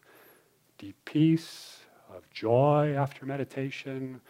deep 0.78 0.96
peace, 1.06 1.80
of 2.14 2.30
joy 2.30 2.94
after 2.96 3.26
meditation, 3.26 4.22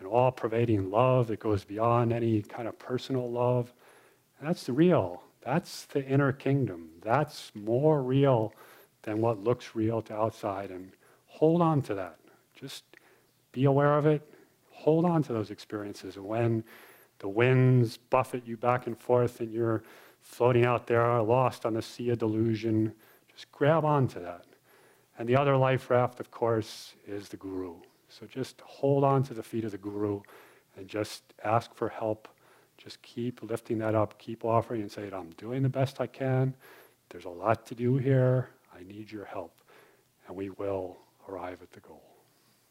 an 0.00 0.06
all 0.06 0.32
pervading 0.32 0.90
love 0.90 1.28
that 1.28 1.40
goes 1.40 1.64
beyond 1.64 2.12
any 2.12 2.42
kind 2.42 2.66
of 2.66 2.78
personal 2.78 3.30
love. 3.30 3.72
And 4.38 4.48
that's 4.48 4.64
the 4.64 4.72
real. 4.72 5.22
That's 5.42 5.84
the 5.86 6.04
inner 6.04 6.32
kingdom. 6.32 6.88
That's 7.02 7.52
more 7.54 8.02
real 8.02 8.52
than 9.02 9.20
what 9.20 9.42
looks 9.42 9.74
real 9.74 10.02
to 10.02 10.14
outside. 10.14 10.70
And 10.70 10.92
hold 11.26 11.62
on 11.62 11.82
to 11.82 11.94
that. 11.94 12.19
Just 12.60 12.84
be 13.52 13.64
aware 13.64 13.96
of 13.96 14.06
it. 14.06 14.22
Hold 14.70 15.04
on 15.04 15.22
to 15.24 15.32
those 15.32 15.50
experiences. 15.50 16.16
And 16.16 16.26
when 16.26 16.64
the 17.18 17.28
winds 17.28 17.96
buffet 17.96 18.46
you 18.46 18.56
back 18.56 18.86
and 18.86 18.98
forth 18.98 19.40
and 19.40 19.50
you're 19.50 19.82
floating 20.20 20.64
out 20.66 20.86
there 20.86 21.22
lost 21.22 21.64
on 21.64 21.74
the 21.74 21.82
sea 21.82 22.10
of 22.10 22.18
delusion, 22.18 22.92
just 23.32 23.50
grab 23.50 23.84
onto 23.84 24.20
that. 24.20 24.44
And 25.18 25.28
the 25.28 25.36
other 25.36 25.56
life 25.56 25.90
raft, 25.90 26.20
of 26.20 26.30
course, 26.30 26.94
is 27.06 27.28
the 27.28 27.36
guru. 27.36 27.74
So 28.08 28.26
just 28.26 28.60
hold 28.62 29.04
on 29.04 29.22
to 29.24 29.34
the 29.34 29.42
feet 29.42 29.64
of 29.64 29.70
the 29.70 29.78
guru 29.78 30.20
and 30.76 30.88
just 30.88 31.22
ask 31.44 31.74
for 31.74 31.88
help. 31.88 32.28
Just 32.76 33.00
keep 33.02 33.42
lifting 33.42 33.78
that 33.78 33.94
up, 33.94 34.18
keep 34.18 34.44
offering 34.44 34.80
and 34.80 34.90
say, 34.90 35.10
I'm 35.12 35.30
doing 35.36 35.62
the 35.62 35.68
best 35.68 36.00
I 36.00 36.06
can. 36.06 36.54
There's 37.10 37.26
a 37.26 37.30
lot 37.30 37.66
to 37.66 37.74
do 37.74 37.98
here. 37.98 38.48
I 38.74 38.82
need 38.82 39.12
your 39.12 39.26
help. 39.26 39.60
And 40.26 40.36
we 40.36 40.50
will 40.50 40.96
arrive 41.28 41.60
at 41.62 41.72
the 41.72 41.80
goal. 41.80 42.09